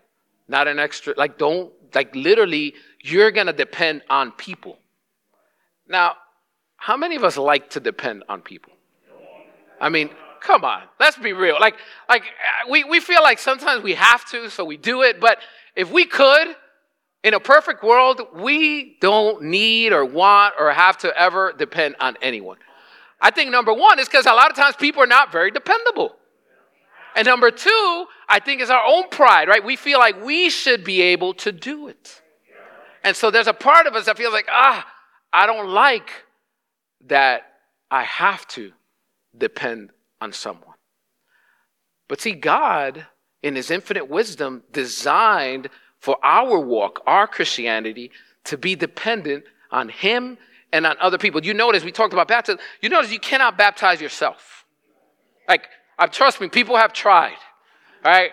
Not 0.49 0.67
an 0.67 0.79
extra, 0.79 1.15
like, 1.17 1.39
don't, 1.39 1.73
like, 1.95 2.15
literally, 2.15 2.75
you're 3.03 3.31
to 3.31 3.53
depend 3.53 4.03
on 4.11 4.33
people. 4.33 4.79
Now, 5.89 6.17
how 6.77 6.97
many 6.97 7.17
of 7.17 7.25
us 7.25 7.37
like 7.37 7.71
to 7.71 7.81
depend 7.81 8.25
on 8.29 8.41
people? 8.41 8.73
I 9.81 9.89
mean, 9.89 10.11
come 10.41 10.65
on, 10.65 10.83
let's 10.99 11.17
be 11.17 11.33
real. 11.33 11.57
Like, 11.61 11.77
like 12.09 12.23
uh, 12.23 12.71
we, 12.71 12.85
we 12.85 13.01
feel 13.01 13.23
like 13.23 13.39
sometimes 13.39 13.83
we 13.83 13.95
have 13.95 14.25
to, 14.31 14.51
so 14.51 14.65
we 14.65 14.77
do 14.77 15.03
it. 15.03 15.21
But 15.21 15.39
if 15.77 15.91
we 15.93 16.05
could, 16.05 16.57
in 17.23 17.35
a 17.35 17.41
perfect 17.41 17.83
world, 17.83 18.21
we 18.35 18.97
don't 19.01 19.43
need 19.43 19.93
or 19.93 20.05
want 20.05 20.55
or 20.59 20.73
have 20.73 20.99
to 20.99 21.17
ever 21.19 21.53
depend 21.53 21.97
on 22.01 22.17
anyone. 22.23 22.57
I 23.21 23.31
think 23.31 23.51
number 23.51 23.73
one 23.75 23.99
is 23.99 24.09
because 24.09 24.27
a 24.27 24.33
lot 24.33 24.51
of 24.51 24.57
times 24.57 24.77
people 24.77 25.03
are 25.03 25.07
not 25.07 25.31
very 25.31 25.51
dependable. 25.51 26.17
And 27.17 27.27
number 27.27 27.51
two, 27.51 28.07
I 28.29 28.39
think 28.39 28.61
is 28.61 28.71
our 28.71 28.85
own 28.85 29.09
pride, 29.09 29.49
right? 29.49 29.65
We 29.65 29.77
feel 29.77 29.99
like 29.99 30.23
we 30.25 30.51
should 30.51 30.85
be 30.85 31.03
able 31.03 31.35
to 31.35 31.53
do 31.53 31.89
it. 31.89 32.23
And 33.03 33.17
so 33.17 33.31
there's 33.31 33.47
a 33.47 33.55
part 33.55 33.87
of 33.87 33.95
us 33.95 34.07
that 34.07 34.17
feels 34.17 34.33
like, 34.33 34.47
ah, 34.51 34.87
I 35.33 35.47
don't 35.47 35.71
like 35.71 36.11
that 37.07 37.43
I 37.91 38.05
have 38.05 38.47
to 38.49 38.73
depend 39.37 39.91
on 40.21 40.33
someone. 40.33 40.75
But 42.09 42.21
see, 42.21 42.33
God, 42.33 43.07
in 43.43 43.57
His 43.57 43.71
infinite 43.71 44.09
wisdom, 44.09 44.63
designed 44.73 45.69
for 45.99 46.17
our 46.23 46.59
walk, 46.59 47.01
our 47.07 47.27
Christianity, 47.27 48.11
to 48.45 48.59
be 48.59 48.75
dependent 48.75 49.45
on 49.71 49.89
Him 49.89 50.39
and 50.73 50.87
on 50.87 50.97
other 51.01 51.19
people. 51.19 51.45
You 51.45 51.55
notice 51.55 51.85
we 51.85 51.93
talked 51.93 52.13
about 52.13 52.29
baptism. 52.29 52.61
You 52.81 52.89
notice 52.89 53.13
you 53.13 53.21
cannot 53.21 53.57
baptize 53.57 54.01
yourself. 54.01 54.65
Like, 55.49 55.69
uh, 56.01 56.07
trust 56.07 56.41
me, 56.41 56.49
people 56.49 56.77
have 56.77 56.93
tried. 56.93 57.37
All 58.03 58.11
right, 58.11 58.33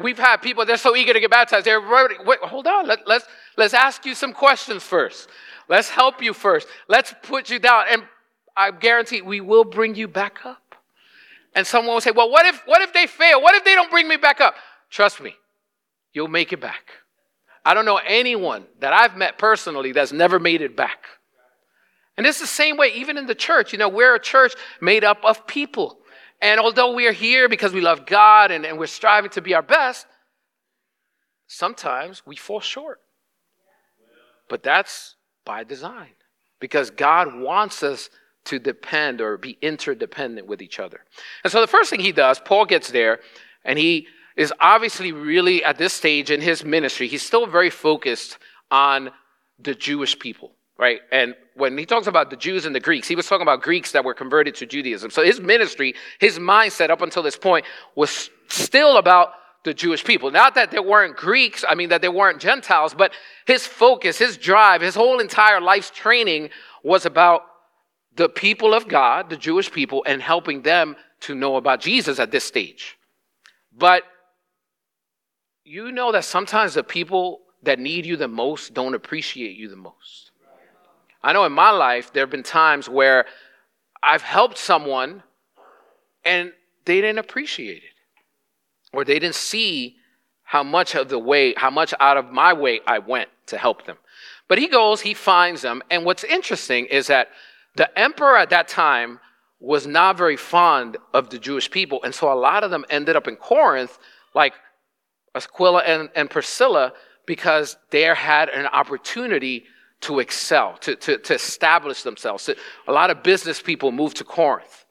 we've 0.00 0.18
had 0.18 0.36
people. 0.36 0.64
They're 0.64 0.76
so 0.76 0.94
eager 0.94 1.12
to 1.12 1.18
get 1.18 1.30
baptized. 1.30 1.66
They're 1.66 1.80
wait, 1.80 2.38
hold 2.40 2.68
on. 2.68 2.86
Let, 2.86 3.06
let's 3.08 3.26
let's 3.56 3.74
ask 3.74 4.06
you 4.06 4.14
some 4.14 4.32
questions 4.32 4.84
first. 4.84 5.28
Let's 5.68 5.90
help 5.90 6.22
you 6.22 6.32
first. 6.32 6.68
Let's 6.86 7.12
put 7.24 7.50
you 7.50 7.58
down, 7.58 7.86
and 7.90 8.04
I 8.56 8.70
guarantee 8.70 9.20
we 9.20 9.40
will 9.40 9.64
bring 9.64 9.96
you 9.96 10.06
back 10.06 10.46
up. 10.46 10.76
And 11.56 11.66
someone 11.66 11.94
will 11.94 12.00
say, 12.00 12.12
"Well, 12.12 12.30
what 12.30 12.46
if 12.46 12.62
what 12.66 12.80
if 12.80 12.92
they 12.92 13.08
fail? 13.08 13.42
What 13.42 13.56
if 13.56 13.64
they 13.64 13.74
don't 13.74 13.90
bring 13.90 14.06
me 14.06 14.16
back 14.16 14.40
up?" 14.40 14.54
Trust 14.88 15.20
me, 15.20 15.34
you'll 16.12 16.28
make 16.28 16.52
it 16.52 16.60
back. 16.60 16.92
I 17.64 17.74
don't 17.74 17.84
know 17.84 18.00
anyone 18.06 18.66
that 18.78 18.92
I've 18.92 19.16
met 19.16 19.36
personally 19.36 19.90
that's 19.90 20.12
never 20.12 20.38
made 20.38 20.62
it 20.62 20.76
back. 20.76 21.06
And 22.16 22.26
it's 22.26 22.40
the 22.40 22.46
same 22.46 22.76
way, 22.76 22.92
even 22.94 23.18
in 23.18 23.26
the 23.26 23.34
church. 23.34 23.72
You 23.72 23.78
know, 23.78 23.88
we're 23.88 24.14
a 24.14 24.20
church 24.20 24.54
made 24.80 25.02
up 25.02 25.24
of 25.24 25.46
people. 25.48 25.97
And 26.40 26.60
although 26.60 26.94
we 26.94 27.06
are 27.06 27.12
here 27.12 27.48
because 27.48 27.72
we 27.72 27.80
love 27.80 28.06
God 28.06 28.50
and, 28.50 28.64
and 28.64 28.78
we're 28.78 28.86
striving 28.86 29.30
to 29.30 29.40
be 29.40 29.54
our 29.54 29.62
best, 29.62 30.06
sometimes 31.46 32.22
we 32.24 32.36
fall 32.36 32.60
short. 32.60 33.00
But 34.48 34.62
that's 34.62 35.16
by 35.44 35.64
design 35.64 36.12
because 36.60 36.90
God 36.90 37.34
wants 37.34 37.82
us 37.82 38.10
to 38.44 38.58
depend 38.58 39.20
or 39.20 39.36
be 39.36 39.58
interdependent 39.60 40.46
with 40.46 40.62
each 40.62 40.78
other. 40.78 41.00
And 41.44 41.52
so 41.52 41.60
the 41.60 41.66
first 41.66 41.90
thing 41.90 42.00
he 42.00 42.12
does, 42.12 42.40
Paul 42.40 42.64
gets 42.64 42.90
there 42.90 43.20
and 43.64 43.78
he 43.78 44.06
is 44.36 44.52
obviously 44.60 45.12
really 45.12 45.64
at 45.64 45.78
this 45.78 45.92
stage 45.92 46.30
in 46.30 46.40
his 46.40 46.64
ministry, 46.64 47.08
he's 47.08 47.22
still 47.22 47.46
very 47.46 47.70
focused 47.70 48.38
on 48.70 49.10
the 49.58 49.74
Jewish 49.74 50.18
people, 50.18 50.52
right? 50.78 51.00
And 51.10 51.34
when 51.54 51.76
he 51.76 51.84
talks 51.84 52.06
about 52.06 52.30
the 52.30 52.36
Jews 52.36 52.64
and 52.64 52.74
the 52.74 52.80
Greeks, 52.80 53.08
he 53.08 53.16
was 53.16 53.26
talking 53.26 53.42
about 53.42 53.62
Greeks 53.62 53.92
that 53.92 54.04
were 54.04 54.14
converted 54.14 54.54
to 54.56 54.66
Judaism. 54.66 55.10
So 55.10 55.24
his 55.24 55.40
ministry, 55.40 55.94
his 56.20 56.38
mindset 56.38 56.90
up 56.90 57.02
until 57.02 57.22
this 57.22 57.36
point 57.36 57.66
was 57.96 58.30
still 58.48 58.96
about 58.96 59.32
the 59.64 59.74
Jewish 59.74 60.04
people. 60.04 60.30
Not 60.30 60.54
that 60.54 60.70
there 60.70 60.82
weren't 60.82 61.16
Greeks, 61.16 61.64
I 61.68 61.74
mean, 61.74 61.88
that 61.88 62.00
there 62.00 62.12
weren't 62.12 62.40
Gentiles, 62.40 62.94
but 62.94 63.12
his 63.46 63.66
focus, 63.66 64.16
his 64.16 64.36
drive, 64.36 64.80
his 64.80 64.94
whole 64.94 65.18
entire 65.18 65.60
life's 65.60 65.90
training 65.90 66.50
was 66.84 67.04
about 67.04 67.42
the 68.14 68.28
people 68.28 68.72
of 68.72 68.88
God, 68.88 69.30
the 69.30 69.36
Jewish 69.36 69.70
people, 69.70 70.04
and 70.06 70.22
helping 70.22 70.62
them 70.62 70.96
to 71.20 71.34
know 71.34 71.56
about 71.56 71.80
Jesus 71.80 72.20
at 72.20 72.30
this 72.30 72.44
stage. 72.44 72.96
But 73.76 74.04
you 75.64 75.90
know 75.92 76.12
that 76.12 76.24
sometimes 76.24 76.74
the 76.74 76.84
people 76.84 77.40
that 77.64 77.78
need 77.78 78.06
you 78.06 78.16
the 78.16 78.28
most 78.28 78.74
don't 78.74 78.94
appreciate 78.94 79.56
you 79.56 79.68
the 79.68 79.76
most. 79.76 80.27
I 81.22 81.32
know 81.32 81.44
in 81.44 81.52
my 81.52 81.70
life, 81.70 82.12
there 82.12 82.22
have 82.22 82.30
been 82.30 82.42
times 82.42 82.88
where 82.88 83.26
I've 84.02 84.22
helped 84.22 84.58
someone 84.58 85.22
and 86.24 86.52
they 86.84 87.00
didn't 87.00 87.18
appreciate 87.18 87.82
it, 87.82 87.94
or 88.92 89.04
they 89.04 89.18
didn't 89.18 89.34
see 89.34 89.96
how 90.42 90.62
much 90.62 90.94
of 90.94 91.08
the 91.08 91.18
way, 91.18 91.54
how 91.56 91.70
much 91.70 91.92
out 92.00 92.16
of 92.16 92.30
my 92.30 92.52
way 92.52 92.80
I 92.86 92.98
went 92.98 93.28
to 93.46 93.58
help 93.58 93.84
them. 93.86 93.98
But 94.48 94.58
he 94.58 94.68
goes, 94.68 95.02
he 95.02 95.12
finds 95.12 95.62
them, 95.62 95.82
and 95.90 96.04
what's 96.04 96.24
interesting 96.24 96.86
is 96.86 97.08
that 97.08 97.28
the 97.76 97.96
emperor 97.98 98.36
at 98.36 98.50
that 98.50 98.68
time 98.68 99.20
was 99.60 99.86
not 99.86 100.16
very 100.16 100.36
fond 100.36 100.96
of 101.12 101.30
the 101.30 101.38
Jewish 101.38 101.70
people, 101.70 102.02
and 102.02 102.14
so 102.14 102.32
a 102.32 102.34
lot 102.34 102.64
of 102.64 102.70
them 102.70 102.84
ended 102.88 103.16
up 103.16 103.28
in 103.28 103.36
Corinth, 103.36 103.98
like 104.34 104.54
Aquila 105.34 105.80
and, 105.80 106.08
and 106.14 106.30
Priscilla, 106.30 106.92
because 107.26 107.76
there 107.90 108.14
had 108.14 108.48
an 108.48 108.66
opportunity 108.66 109.64
to 110.00 110.20
excel, 110.20 110.76
to, 110.78 110.96
to, 110.96 111.18
to 111.18 111.34
establish 111.34 112.02
themselves. 112.02 112.48
A 112.86 112.92
lot 112.92 113.10
of 113.10 113.22
business 113.22 113.60
people 113.60 113.90
move 113.92 114.14
to 114.14 114.24
Corinth. 114.24 114.84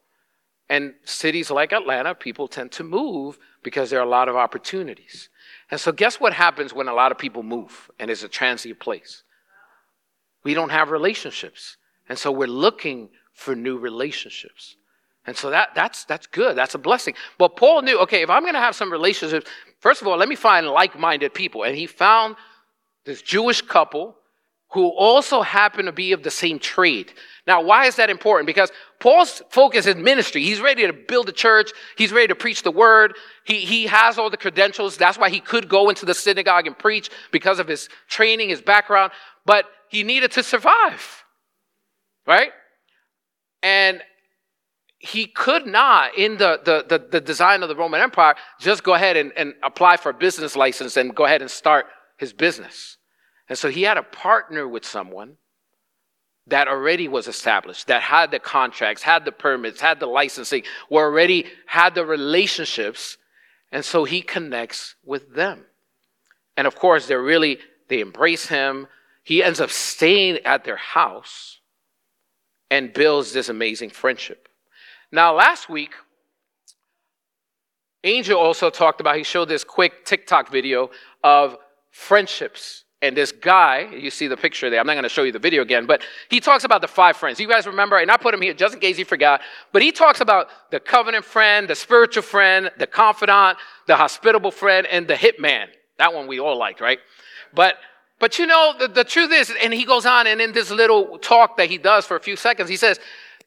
And 0.70 0.94
cities 1.04 1.50
like 1.50 1.72
Atlanta, 1.72 2.14
people 2.14 2.46
tend 2.46 2.72
to 2.72 2.84
move 2.84 3.38
because 3.62 3.88
there 3.88 4.00
are 4.00 4.06
a 4.06 4.08
lot 4.08 4.28
of 4.28 4.36
opportunities. 4.36 5.30
And 5.70 5.80
so, 5.80 5.92
guess 5.92 6.20
what 6.20 6.34
happens 6.34 6.74
when 6.74 6.88
a 6.88 6.94
lot 6.94 7.10
of 7.10 7.16
people 7.16 7.42
move 7.42 7.90
and 7.98 8.10
it's 8.10 8.22
a 8.22 8.28
transient 8.28 8.78
place? 8.78 9.22
We 10.44 10.52
don't 10.52 10.68
have 10.70 10.90
relationships. 10.90 11.78
And 12.08 12.18
so, 12.18 12.30
we're 12.30 12.48
looking 12.48 13.08
for 13.32 13.54
new 13.54 13.78
relationships. 13.78 14.76
And 15.28 15.36
so 15.36 15.50
that, 15.50 15.74
that's, 15.74 16.04
that's 16.04 16.26
good. 16.26 16.56
That's 16.56 16.74
a 16.74 16.78
blessing. 16.78 17.12
But 17.36 17.54
Paul 17.56 17.82
knew, 17.82 17.98
okay, 18.00 18.22
if 18.22 18.30
I'm 18.30 18.42
going 18.42 18.54
to 18.54 18.60
have 18.60 18.74
some 18.74 18.90
relationships, 18.90 19.48
first 19.78 20.00
of 20.00 20.08
all, 20.08 20.16
let 20.16 20.28
me 20.28 20.36
find 20.36 20.66
like 20.66 20.98
minded 20.98 21.34
people. 21.34 21.64
And 21.64 21.76
he 21.76 21.86
found 21.86 22.36
this 23.04 23.20
Jewish 23.20 23.60
couple 23.60 24.16
who 24.72 24.88
also 24.88 25.40
happened 25.40 25.86
to 25.86 25.92
be 25.92 26.12
of 26.12 26.22
the 26.22 26.30
same 26.30 26.58
trade. 26.58 27.12
Now, 27.46 27.62
why 27.62 27.86
is 27.86 27.96
that 27.96 28.10
important? 28.10 28.46
Because 28.46 28.70
Paul's 29.00 29.40
focus 29.48 29.86
is 29.86 29.96
ministry. 29.96 30.42
He's 30.42 30.60
ready 30.60 30.86
to 30.86 30.92
build 30.92 31.28
a 31.30 31.32
church. 31.32 31.70
He's 31.96 32.12
ready 32.12 32.28
to 32.28 32.34
preach 32.34 32.62
the 32.62 32.70
word. 32.70 33.14
He, 33.44 33.60
he 33.60 33.86
has 33.86 34.18
all 34.18 34.28
the 34.28 34.36
credentials. 34.36 34.98
That's 34.98 35.16
why 35.16 35.30
he 35.30 35.40
could 35.40 35.68
go 35.68 35.88
into 35.88 36.04
the 36.04 36.12
synagogue 36.12 36.66
and 36.66 36.78
preach 36.78 37.08
because 37.32 37.58
of 37.58 37.66
his 37.66 37.88
training, 38.08 38.50
his 38.50 38.60
background. 38.60 39.12
But 39.46 39.64
he 39.88 40.02
needed 40.02 40.32
to 40.32 40.42
survive. 40.42 41.24
Right? 42.26 42.50
And 43.62 44.02
he 44.98 45.26
could 45.26 45.66
not, 45.66 46.18
in 46.18 46.36
the, 46.36 46.60
the, 46.62 46.84
the, 46.86 47.06
the, 47.08 47.20
design 47.20 47.62
of 47.62 47.70
the 47.70 47.76
Roman 47.76 48.02
Empire, 48.02 48.34
just 48.60 48.84
go 48.84 48.92
ahead 48.94 49.16
and, 49.16 49.32
and 49.36 49.54
apply 49.62 49.96
for 49.96 50.10
a 50.10 50.14
business 50.14 50.56
license 50.56 50.98
and 50.98 51.14
go 51.14 51.24
ahead 51.24 51.40
and 51.40 51.50
start 51.50 51.86
his 52.18 52.34
business. 52.34 52.97
And 53.48 53.56
so 53.56 53.68
he 53.68 53.82
had 53.82 53.94
to 53.94 54.02
partner 54.02 54.68
with 54.68 54.84
someone 54.84 55.36
that 56.46 56.68
already 56.68 57.08
was 57.08 57.28
established, 57.28 57.88
that 57.88 58.02
had 58.02 58.30
the 58.30 58.38
contracts, 58.38 59.02
had 59.02 59.24
the 59.24 59.32
permits, 59.32 59.80
had 59.80 60.00
the 60.00 60.06
licensing, 60.06 60.62
were 60.88 61.04
already 61.04 61.46
had 61.66 61.94
the 61.94 62.04
relationships. 62.04 63.18
And 63.70 63.84
so 63.84 64.04
he 64.04 64.22
connects 64.22 64.94
with 65.04 65.34
them. 65.34 65.66
And 66.56 66.66
of 66.66 66.74
course, 66.74 67.06
they're 67.06 67.22
really, 67.22 67.58
they 67.88 68.00
embrace 68.00 68.46
him. 68.46 68.86
He 69.24 69.42
ends 69.42 69.60
up 69.60 69.70
staying 69.70 70.38
at 70.44 70.64
their 70.64 70.76
house 70.76 71.60
and 72.70 72.92
builds 72.92 73.32
this 73.32 73.48
amazing 73.48 73.90
friendship. 73.90 74.48
Now, 75.12 75.34
last 75.34 75.68
week, 75.68 75.92
Angel 78.04 78.38
also 78.38 78.70
talked 78.70 79.00
about, 79.00 79.16
he 79.16 79.22
showed 79.22 79.48
this 79.48 79.64
quick 79.64 80.04
TikTok 80.04 80.50
video 80.50 80.90
of 81.22 81.56
friendships. 81.90 82.84
And 83.00 83.16
this 83.16 83.30
guy, 83.30 83.88
you 83.92 84.10
see 84.10 84.26
the 84.26 84.36
picture 84.36 84.70
there, 84.70 84.80
I'm 84.80 84.86
not 84.86 84.94
going 84.94 85.04
to 85.04 85.08
show 85.08 85.22
you 85.22 85.30
the 85.30 85.38
video 85.38 85.62
again, 85.62 85.86
but 85.86 86.02
he 86.30 86.40
talks 86.40 86.64
about 86.64 86.80
the 86.80 86.88
five 86.88 87.16
friends. 87.16 87.38
You 87.38 87.46
guys 87.46 87.64
remember, 87.64 87.96
and 87.96 88.10
I 88.10 88.16
put 88.16 88.34
him 88.34 88.42
here 88.42 88.54
just 88.54 88.74
in 88.74 88.80
case 88.80 88.98
you 88.98 89.04
forgot, 89.04 89.40
but 89.72 89.82
he 89.82 89.92
talks 89.92 90.20
about 90.20 90.48
the 90.72 90.80
covenant 90.80 91.24
friend, 91.24 91.68
the 91.68 91.76
spiritual 91.76 92.24
friend, 92.24 92.72
the 92.76 92.88
confidant, 92.88 93.58
the 93.86 93.94
hospitable 93.94 94.50
friend, 94.50 94.84
and 94.90 95.06
the 95.06 95.14
hitman. 95.14 95.66
That 95.98 96.12
one 96.12 96.26
we 96.26 96.40
all 96.40 96.58
liked, 96.58 96.80
right? 96.80 96.98
But 97.54 97.76
but 98.18 98.38
you 98.38 98.46
know, 98.46 98.74
the, 98.78 98.88
the 98.88 99.04
truth 99.04 99.30
is, 99.32 99.52
and 99.62 99.72
he 99.72 99.84
goes 99.84 100.04
on, 100.04 100.26
and 100.26 100.40
in 100.40 100.52
this 100.52 100.70
little 100.70 101.18
talk 101.18 101.56
that 101.56 101.70
he 101.70 101.78
does 101.78 102.04
for 102.04 102.16
a 102.16 102.20
few 102.20 102.34
seconds, 102.36 102.68
he 102.68 102.76
says, 102.76 102.98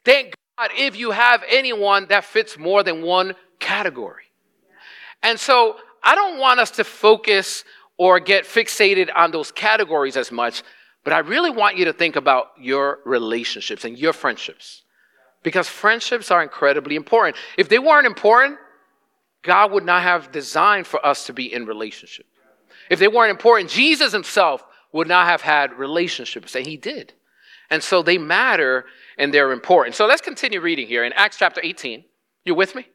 Thank 0.06 0.34
God 0.58 0.72
if 0.78 0.96
you 0.96 1.12
have 1.12 1.44
anyone 1.50 2.08
that 2.08 2.24
fits 2.24 2.58
more 2.58 2.84
than 2.84 3.02
one 3.02 3.36
category. 3.60 4.24
And 5.22 5.40
so 5.40 5.76
I 6.04 6.16
don't 6.16 6.40
want 6.40 6.60
us 6.60 6.72
to 6.72 6.84
focus 6.84 7.64
or 8.02 8.20
get 8.20 8.46
fixated 8.46 9.10
on 9.16 9.30
those 9.30 9.52
categories 9.52 10.18
as 10.18 10.32
much, 10.32 10.64
but 11.04 11.14
I 11.14 11.20
really 11.20 11.52
want 11.52 11.78
you 11.78 11.86
to 11.86 11.94
think 11.94 12.16
about 12.16 12.48
your 12.60 12.98
relationships 13.06 13.86
and 13.86 13.96
your 13.96 14.12
friendships. 14.12 14.82
Because 15.44 15.68
friendships 15.68 16.32
are 16.32 16.42
incredibly 16.42 16.96
important. 16.96 17.38
If 17.60 17.70
they 17.70 17.78
weren't 17.78 18.08
important, 18.08 18.58
God 19.44 19.72
would 19.72 19.86
not 19.86 20.02
have 20.02 20.32
designed 20.32 20.88
for 20.88 21.06
us 21.06 21.28
to 21.28 21.34
be 21.34 21.54
in 21.54 21.68
relationship. 21.68 22.26
If 22.90 22.98
they 22.98 23.08
weren't 23.08 23.30
important, 23.30 23.70
Jesus 23.70 24.12
himself 24.12 24.66
would 24.92 25.08
not 25.08 25.28
have 25.28 25.42
had 25.42 25.78
relationships, 25.78 26.56
and 26.56 26.66
he 26.66 26.78
did. 26.78 27.14
And 27.70 27.84
so 27.84 28.02
they 28.02 28.18
matter 28.18 28.86
and 29.20 29.32
they're 29.32 29.52
important. 29.52 29.94
So 29.94 30.08
let's 30.08 30.22
continue 30.22 30.60
reading 30.60 30.88
here 30.88 31.04
in 31.04 31.14
Acts 31.14 31.38
chapter 31.38 31.62
18. 31.64 32.04
You 32.46 32.56
with 32.56 32.74
me? 32.74 32.88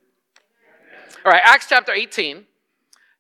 All 1.25 1.31
right, 1.31 1.43
Acts 1.45 1.69
chapter 1.69 1.93
18. 1.93 2.45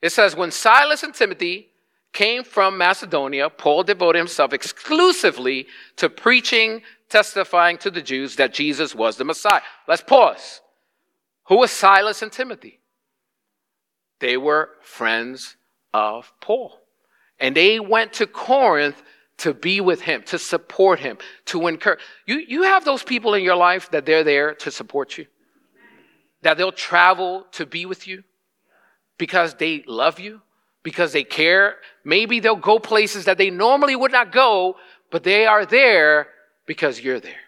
It 0.02 0.10
says, 0.10 0.34
When 0.34 0.50
Silas 0.50 1.04
and 1.04 1.14
Timothy 1.14 1.70
came 2.16 2.42
from 2.44 2.78
Macedonia, 2.78 3.50
Paul 3.50 3.82
devoted 3.84 4.18
himself 4.18 4.54
exclusively 4.54 5.66
to 5.96 6.08
preaching, 6.08 6.80
testifying 7.10 7.76
to 7.78 7.90
the 7.90 8.00
Jews 8.00 8.36
that 8.36 8.54
Jesus 8.54 8.94
was 8.94 9.16
the 9.16 9.24
Messiah. 9.24 9.60
Let's 9.86 10.02
pause. 10.02 10.62
Who 11.48 11.58
was 11.58 11.70
Silas 11.70 12.22
and 12.22 12.32
Timothy? 12.32 12.80
They 14.20 14.38
were 14.38 14.70
friends 14.80 15.56
of 15.92 16.32
Paul. 16.40 16.80
And 17.38 17.54
they 17.54 17.78
went 17.78 18.14
to 18.14 18.26
Corinth 18.26 19.02
to 19.38 19.52
be 19.52 19.82
with 19.82 20.00
him, 20.00 20.22
to 20.22 20.38
support 20.38 20.98
him, 20.98 21.18
to 21.44 21.66
encourage. 21.66 22.00
You, 22.24 22.42
you 22.48 22.62
have 22.62 22.86
those 22.86 23.02
people 23.02 23.34
in 23.34 23.44
your 23.44 23.56
life 23.56 23.90
that 23.90 24.06
they're 24.06 24.24
there 24.24 24.54
to 24.54 24.70
support 24.70 25.18
you, 25.18 25.26
that 26.40 26.56
they'll 26.56 26.72
travel 26.72 27.44
to 27.52 27.66
be 27.66 27.84
with 27.84 28.08
you 28.08 28.24
because 29.18 29.54
they 29.56 29.84
love 29.86 30.18
you, 30.18 30.40
because 30.86 31.10
they 31.10 31.24
care. 31.24 31.78
Maybe 32.04 32.38
they'll 32.38 32.54
go 32.54 32.78
places 32.78 33.24
that 33.24 33.38
they 33.38 33.50
normally 33.50 33.96
would 33.96 34.12
not 34.12 34.30
go, 34.30 34.76
but 35.10 35.24
they 35.24 35.44
are 35.44 35.66
there 35.66 36.28
because 36.64 37.00
you're 37.00 37.18
there. 37.18 37.44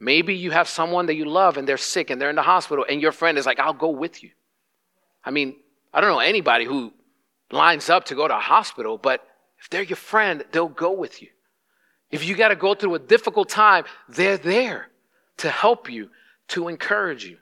Maybe 0.00 0.34
you 0.34 0.52
have 0.52 0.70
someone 0.70 1.04
that 1.04 1.16
you 1.16 1.26
love 1.26 1.58
and 1.58 1.68
they're 1.68 1.76
sick 1.76 2.08
and 2.08 2.18
they're 2.18 2.30
in 2.30 2.36
the 2.36 2.50
hospital, 2.54 2.86
and 2.88 2.98
your 2.98 3.12
friend 3.12 3.36
is 3.36 3.44
like, 3.44 3.60
I'll 3.60 3.74
go 3.74 3.90
with 3.90 4.22
you. 4.22 4.30
I 5.22 5.30
mean, 5.32 5.56
I 5.92 6.00
don't 6.00 6.08
know 6.08 6.20
anybody 6.20 6.64
who 6.64 6.94
lines 7.50 7.90
up 7.90 8.06
to 8.06 8.14
go 8.14 8.26
to 8.26 8.34
a 8.34 8.40
hospital, 8.40 8.96
but 8.96 9.20
if 9.58 9.68
they're 9.68 9.82
your 9.82 9.96
friend, 9.96 10.46
they'll 10.50 10.68
go 10.86 10.92
with 10.92 11.20
you. 11.20 11.28
If 12.10 12.24
you 12.26 12.36
got 12.36 12.48
to 12.48 12.56
go 12.56 12.74
through 12.74 12.94
a 12.94 12.98
difficult 12.98 13.50
time, 13.50 13.84
they're 14.08 14.38
there 14.38 14.88
to 15.36 15.50
help 15.50 15.90
you, 15.90 16.08
to 16.48 16.68
encourage 16.68 17.26
you, 17.26 17.36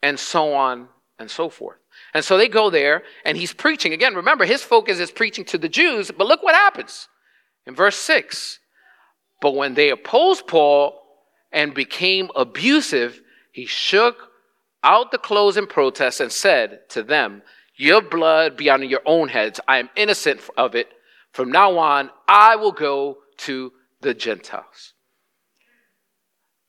and 0.00 0.16
so 0.16 0.54
on 0.54 0.86
and 1.20 1.30
so 1.30 1.48
forth. 1.48 1.78
And 2.14 2.24
so 2.24 2.36
they 2.36 2.48
go 2.48 2.70
there, 2.70 3.04
and 3.24 3.36
he's 3.36 3.52
preaching. 3.52 3.92
Again, 3.92 4.14
remember, 4.14 4.44
his 4.44 4.62
focus 4.62 4.98
is 4.98 5.10
preaching 5.10 5.44
to 5.46 5.58
the 5.58 5.68
Jews, 5.68 6.10
but 6.10 6.26
look 6.26 6.42
what 6.42 6.54
happens 6.54 7.08
in 7.66 7.74
verse 7.74 7.96
6. 7.96 8.58
But 9.40 9.54
when 9.54 9.74
they 9.74 9.90
opposed 9.90 10.46
Paul 10.46 11.00
and 11.52 11.74
became 11.74 12.30
abusive, 12.34 13.20
he 13.52 13.66
shook 13.66 14.30
out 14.82 15.12
the 15.12 15.18
clothes 15.18 15.56
in 15.56 15.66
protest 15.66 16.20
and 16.20 16.32
said 16.32 16.88
to 16.90 17.02
them, 17.02 17.42
Your 17.76 18.00
blood 18.00 18.56
be 18.56 18.70
on 18.70 18.82
your 18.88 19.02
own 19.04 19.28
heads. 19.28 19.60
I 19.68 19.78
am 19.78 19.90
innocent 19.94 20.40
of 20.56 20.74
it. 20.74 20.88
From 21.32 21.52
now 21.52 21.78
on, 21.78 22.10
I 22.26 22.56
will 22.56 22.72
go 22.72 23.18
to 23.38 23.72
the 24.00 24.14
Gentiles. 24.14 24.94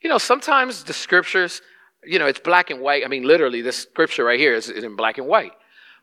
You 0.02 0.10
know, 0.10 0.18
sometimes 0.18 0.84
the 0.84 0.94
scriptures, 0.94 1.62
you 2.04 2.20
know, 2.20 2.28
it's 2.28 2.40
black 2.40 2.70
and 2.70 2.82
white. 2.82 3.04
I 3.06 3.08
mean, 3.08 3.24
literally, 3.24 3.62
this 3.62 3.78
scripture 3.78 4.24
right 4.24 4.40
here 4.40 4.54
is, 4.54 4.70
is 4.70 4.84
in 4.84 4.96
black 4.96 5.18
and 5.18 5.28
white. 5.28 5.54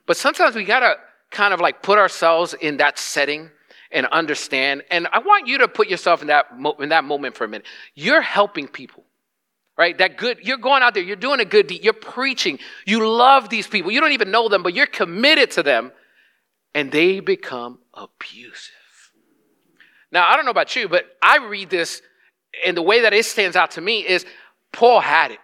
But 0.06 0.16
sometimes 0.16 0.54
we 0.54 0.64
got 0.64 0.80
to 0.80 0.94
kind 1.30 1.52
of 1.52 1.60
like 1.60 1.82
put 1.82 1.98
ourselves 1.98 2.54
in 2.54 2.78
that 2.78 2.98
setting 2.98 3.50
and 3.90 4.06
understand. 4.06 4.82
And 4.90 5.08
I 5.12 5.18
want 5.18 5.46
you 5.46 5.58
to 5.58 5.68
put 5.68 5.88
yourself 5.88 6.22
in 6.22 6.28
that, 6.28 6.58
mo- 6.58 6.76
in 6.78 6.90
that 6.90 7.04
moment 7.04 7.36
for 7.36 7.44
a 7.44 7.48
minute. 7.48 7.66
You're 7.94 8.22
helping 8.22 8.68
people 8.68 9.04
right? 9.78 9.96
That 9.98 10.18
good, 10.18 10.40
you're 10.42 10.58
going 10.58 10.82
out 10.82 10.94
there, 10.94 11.04
you're 11.04 11.14
doing 11.14 11.38
a 11.38 11.44
good 11.44 11.68
deed, 11.68 11.84
you're 11.84 11.92
preaching, 11.92 12.58
you 12.84 13.08
love 13.08 13.48
these 13.48 13.68
people, 13.68 13.92
you 13.92 14.00
don't 14.00 14.10
even 14.10 14.32
know 14.32 14.48
them, 14.48 14.64
but 14.64 14.74
you're 14.74 14.86
committed 14.86 15.52
to 15.52 15.62
them, 15.62 15.92
and 16.74 16.90
they 16.90 17.20
become 17.20 17.78
abusive. 17.94 18.74
Now, 20.10 20.26
I 20.28 20.34
don't 20.34 20.44
know 20.44 20.50
about 20.50 20.74
you, 20.74 20.88
but 20.88 21.04
I 21.22 21.38
read 21.38 21.70
this 21.70 22.02
and 22.64 22.76
the 22.76 22.82
way 22.82 23.02
that 23.02 23.12
it 23.12 23.24
stands 23.24 23.56
out 23.56 23.72
to 23.72 23.80
me 23.80 24.00
is 24.00 24.26
Paul 24.72 25.00
had 25.00 25.30
it. 25.30 25.38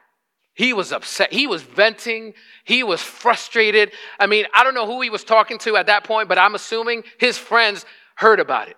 He 0.54 0.73
was 0.73 0.92
upset. 0.92 1.32
He 1.32 1.46
was 1.46 1.62
venting. 1.62 2.34
He 2.64 2.82
was 2.84 3.02
frustrated. 3.02 3.90
I 4.20 4.26
mean, 4.26 4.46
I 4.54 4.62
don't 4.62 4.75
know 4.75 4.87
who 4.87 5.00
he 5.00 5.11
was 5.11 5.25
talking 5.25 5.58
to 5.58 5.76
at 5.76 5.87
that 5.87 6.04
point, 6.04 6.28
but 6.28 6.38
I'm 6.38 6.54
assuming 6.54 7.02
his 7.18 7.37
friends 7.37 7.84
heard 8.14 8.38
about 8.38 8.68
it. 8.68 8.76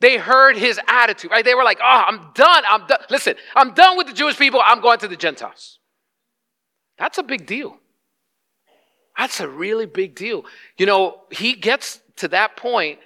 They 0.00 0.16
heard 0.16 0.56
his 0.56 0.78
attitude, 0.86 1.30
right? 1.30 1.44
They 1.44 1.54
were 1.54 1.64
like, 1.64 1.78
oh, 1.80 2.04
I'm 2.06 2.30
done. 2.34 2.64
I'm 2.68 2.86
done. 2.86 3.00
Listen, 3.10 3.34
I'm 3.54 3.74
done 3.74 3.96
with 3.96 4.08
the 4.08 4.12
Jewish 4.12 4.36
people. 4.36 4.60
I'm 4.62 4.80
going 4.80 4.98
to 5.00 5.08
the 5.08 5.16
Gentiles. 5.16 5.78
That's 6.98 7.18
a 7.18 7.22
big 7.22 7.46
deal. 7.46 7.78
That's 9.16 9.40
a 9.40 9.48
really 9.48 9.86
big 9.86 10.14
deal. 10.14 10.44
You 10.76 10.86
know, 10.86 11.22
he 11.30 11.54
gets 11.54 12.00
to 12.16 12.28
that 12.28 12.56
point, 12.56 13.00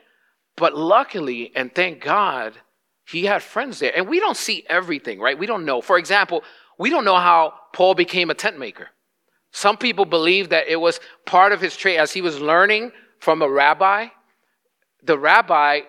but 0.56 0.76
luckily, 0.76 1.52
and 1.54 1.74
thank 1.74 2.02
God, 2.02 2.54
he 3.06 3.24
had 3.24 3.42
friends 3.42 3.78
there. 3.78 3.92
And 3.96 4.08
we 4.08 4.20
don't 4.20 4.36
see 4.36 4.64
everything, 4.68 5.20
right? 5.20 5.38
We 5.38 5.46
don't 5.46 5.64
know. 5.64 5.80
For 5.80 5.98
example, 5.98 6.44
we 6.82 6.90
don't 6.90 7.04
know 7.04 7.16
how 7.16 7.54
Paul 7.72 7.94
became 7.94 8.28
a 8.28 8.34
tent 8.34 8.58
maker. 8.58 8.88
Some 9.52 9.76
people 9.76 10.04
believe 10.04 10.48
that 10.48 10.66
it 10.66 10.80
was 10.80 10.98
part 11.26 11.52
of 11.52 11.60
his 11.60 11.76
trade 11.76 11.98
as 11.98 12.10
he 12.10 12.20
was 12.20 12.40
learning 12.40 12.90
from 13.20 13.40
a 13.40 13.48
rabbi. 13.48 14.08
The 15.04 15.16
rabbi 15.16 15.82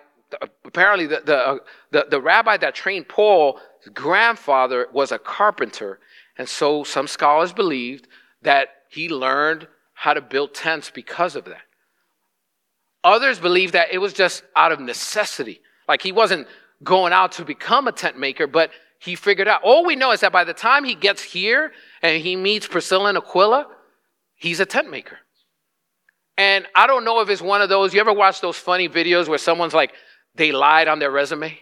apparently 0.64 1.06
the, 1.06 1.20
the, 1.24 1.60
the, 1.90 2.06
the 2.10 2.20
rabbi 2.20 2.56
that 2.58 2.76
trained 2.76 3.08
Paul's 3.08 3.60
grandfather 3.92 4.86
was 4.92 5.10
a 5.10 5.18
carpenter. 5.18 5.98
And 6.38 6.48
so 6.48 6.84
some 6.84 7.08
scholars 7.08 7.52
believed 7.52 8.06
that 8.42 8.68
he 8.88 9.08
learned 9.08 9.66
how 9.94 10.14
to 10.14 10.20
build 10.20 10.54
tents 10.54 10.90
because 10.90 11.34
of 11.34 11.44
that. 11.46 11.62
Others 13.02 13.40
believe 13.40 13.72
that 13.72 13.88
it 13.92 13.98
was 13.98 14.12
just 14.12 14.44
out 14.54 14.70
of 14.70 14.78
necessity. 14.78 15.60
Like 15.88 16.02
he 16.02 16.12
wasn't 16.12 16.46
going 16.84 17.12
out 17.12 17.32
to 17.32 17.44
become 17.44 17.88
a 17.88 17.92
tent 17.92 18.16
maker, 18.16 18.46
but 18.46 18.70
he 19.04 19.16
figured 19.16 19.48
out. 19.48 19.62
All 19.62 19.84
we 19.84 19.96
know 19.96 20.12
is 20.12 20.20
that 20.20 20.32
by 20.32 20.44
the 20.44 20.54
time 20.54 20.82
he 20.82 20.94
gets 20.94 21.22
here 21.22 21.72
and 22.00 22.22
he 22.22 22.36
meets 22.36 22.66
Priscilla 22.66 23.10
and 23.10 23.18
Aquila, 23.18 23.66
he's 24.34 24.60
a 24.60 24.66
tent 24.66 24.90
maker. 24.90 25.18
And 26.38 26.66
I 26.74 26.86
don't 26.86 27.04
know 27.04 27.20
if 27.20 27.28
it's 27.28 27.42
one 27.42 27.60
of 27.60 27.68
those, 27.68 27.92
you 27.92 28.00
ever 28.00 28.14
watch 28.14 28.40
those 28.40 28.56
funny 28.56 28.88
videos 28.88 29.28
where 29.28 29.38
someone's 29.38 29.74
like, 29.74 29.92
they 30.34 30.52
lied 30.52 30.88
on 30.88 31.00
their 31.00 31.10
resume 31.10 31.58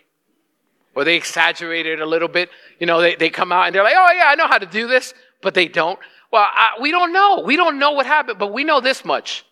or 0.94 1.02
they 1.02 1.16
exaggerated 1.16 2.00
a 2.00 2.06
little 2.06 2.28
bit. 2.28 2.48
You 2.78 2.86
know, 2.86 3.00
they, 3.00 3.16
they 3.16 3.28
come 3.28 3.50
out 3.50 3.66
and 3.66 3.74
they're 3.74 3.82
like, 3.82 3.96
oh, 3.96 4.12
yeah, 4.16 4.26
I 4.28 4.36
know 4.36 4.46
how 4.46 4.58
to 4.58 4.66
do 4.66 4.86
this, 4.86 5.12
but 5.42 5.52
they 5.52 5.66
don't. 5.66 5.98
Well, 6.30 6.46
I, 6.48 6.80
we 6.80 6.92
don't 6.92 7.12
know. 7.12 7.42
We 7.44 7.56
don't 7.56 7.80
know 7.80 7.90
what 7.90 8.06
happened, 8.06 8.38
but 8.38 8.52
we 8.52 8.62
know 8.62 8.80
this 8.80 9.04
much. 9.04 9.44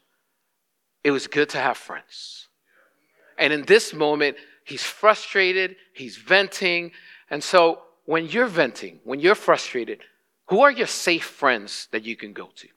It 1.02 1.10
was 1.10 1.26
good 1.26 1.48
to 1.50 1.58
have 1.58 1.76
friends. 1.76 2.46
And 3.36 3.52
in 3.52 3.64
this 3.64 3.92
moment, 3.92 4.36
he's 4.64 4.84
frustrated, 4.84 5.74
he's 5.92 6.16
venting. 6.16 6.92
And 7.30 7.42
so 7.42 7.80
when 8.04 8.26
you're 8.26 8.46
venting, 8.46 9.00
when 9.04 9.20
you're 9.20 9.34
frustrated, 9.34 10.00
who 10.48 10.62
are 10.62 10.70
your 10.70 10.86
safe 10.86 11.24
friends 11.24 11.88
that 11.92 12.04
you 12.04 12.16
can 12.16 12.32
go 12.32 12.50
to? 12.56 12.68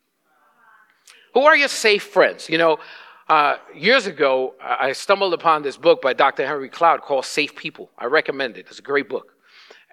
Who 1.33 1.41
are 1.41 1.55
your 1.55 1.67
safe 1.67 2.03
friends? 2.03 2.47
You 2.47 2.59
know, 2.59 2.77
uh, 3.27 3.57
years 3.73 4.05
ago, 4.05 4.53
I 4.61 4.91
stumbled 4.91 5.33
upon 5.33 5.63
this 5.63 5.77
book 5.77 6.01
by 6.01 6.13
Dr. 6.13 6.45
Henry 6.45 6.69
Cloud 6.69 7.01
called 7.01 7.25
Safe 7.25 7.55
People. 7.55 7.89
I 7.97 8.05
recommend 8.05 8.57
it. 8.57 8.67
It's 8.69 8.79
a 8.79 8.83
great 8.83 9.09
book. 9.09 9.33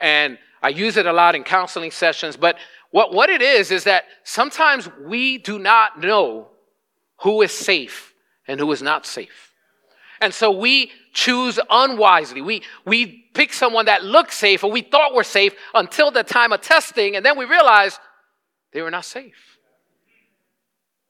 And 0.01 0.39
I 0.63 0.69
use 0.69 0.97
it 0.97 1.07
a 1.07 1.13
lot 1.13 1.35
in 1.35 1.45
counseling 1.45 1.91
sessions. 1.91 2.37
But 2.37 2.57
what, 2.91 3.15
what 3.15 3.31
it 3.31 3.41
is, 3.41 3.71
is 3.71 3.85
that 3.85 4.05
sometimes 4.25 4.89
we 5.07 5.39
do 5.39 5.59
not 5.59 6.01
know 6.01 6.49
who 7.23 7.41
is 7.43 7.53
safe 7.53 8.13
and 8.47 8.59
who 8.61 8.71
is 8.73 8.83
not 8.83 9.07
safe. 9.07 9.50
And 10.21 10.35
so 10.35 10.51
we 10.51 10.91
choose 11.13 11.59
unwisely. 11.71 12.43
We, 12.43 12.63
we 12.85 13.25
pick 13.35 13.53
someone 13.53 13.87
that 13.87 14.05
looks 14.05 14.37
safe 14.37 14.63
or 14.63 14.71
we 14.71 14.83
thought 14.83 15.15
were 15.15 15.25
safe 15.25 15.55
until 15.75 16.11
the 16.11 16.23
time 16.23 16.53
of 16.53 16.61
testing, 16.61 17.17
and 17.17 17.25
then 17.25 17.39
we 17.39 17.47
realize 17.47 17.99
they 18.73 18.83
were 18.83 18.91
not 18.91 19.05
safe. 19.05 19.59